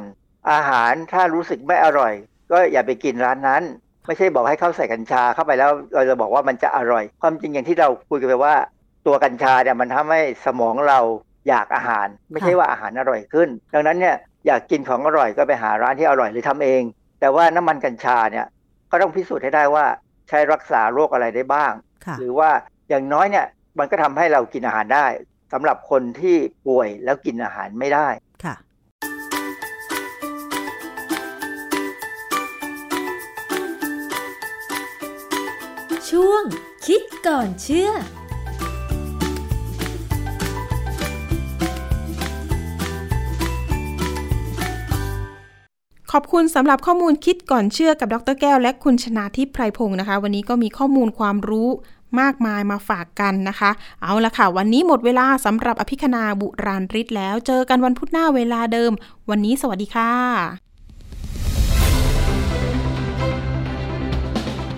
[0.51, 2.13] อาหารถ้ารู้สึกไม่อร่อย
[2.51, 3.63] ก็อย่าไปกินร้านนั้น
[4.05, 8.55] ไม่ใช่บอกให้เข้าใส่กัญชาเข้าไปแล้วเราจะบอกว่ามันจะอร่อย ความจริงอย่างที่เราคุยกันไปว่า
[9.07, 10.99] ตัวกัญชาเนี่ยมันทำให้สมองเรา
[11.49, 14.15] อยากอาหาร ไม่ใช่ว่าอาหารอร่อยขึ้น ดังนั้นเนี่ย
[14.47, 16.81] อยากกินของอร่อยก็ไปหาร้านที่อร่อยหรือทำเอง
[17.19, 18.45] แต่ว่าน้ำมันกัญชาเนี่ย
[18.91, 19.85] ก็ต้องพิสูจน์ให้ได้ว่า
[20.29, 21.71] ใช้รักษาโรคอะไรได้บ้าง
[22.05, 22.49] ค่ะหรือว่า
[22.89, 23.45] อย่างน้อยเนี่ย
[23.79, 25.05] มันก็ทำให้เรากินอาหารได้
[25.53, 26.37] สำหรับคนที่
[26.67, 28.07] ป่วยแล้วกินอาหารไม่ได้
[36.09, 36.43] ช่วง
[36.85, 37.89] คิดก่อนเชื่อ
[46.11, 51.69] ขอบคุณสำหรับข้อมูลคิดก่อนเชื่อกับดรแก้ว และคุณชนาทิพย์ไพรพงศ์นะคะ วันนี้ก็มีข้อมูลความรู้
[52.19, 58.91] มากมายมาฝากกันนะคะ เอาละค่ะ วันนี้หมดเวลาสำหรับอภิคณาบุราริศแล้ว เจอกันวันพุธหน้าเวลาเดิม
[59.29, 60.66] วันนี้สวัสดีค่ะ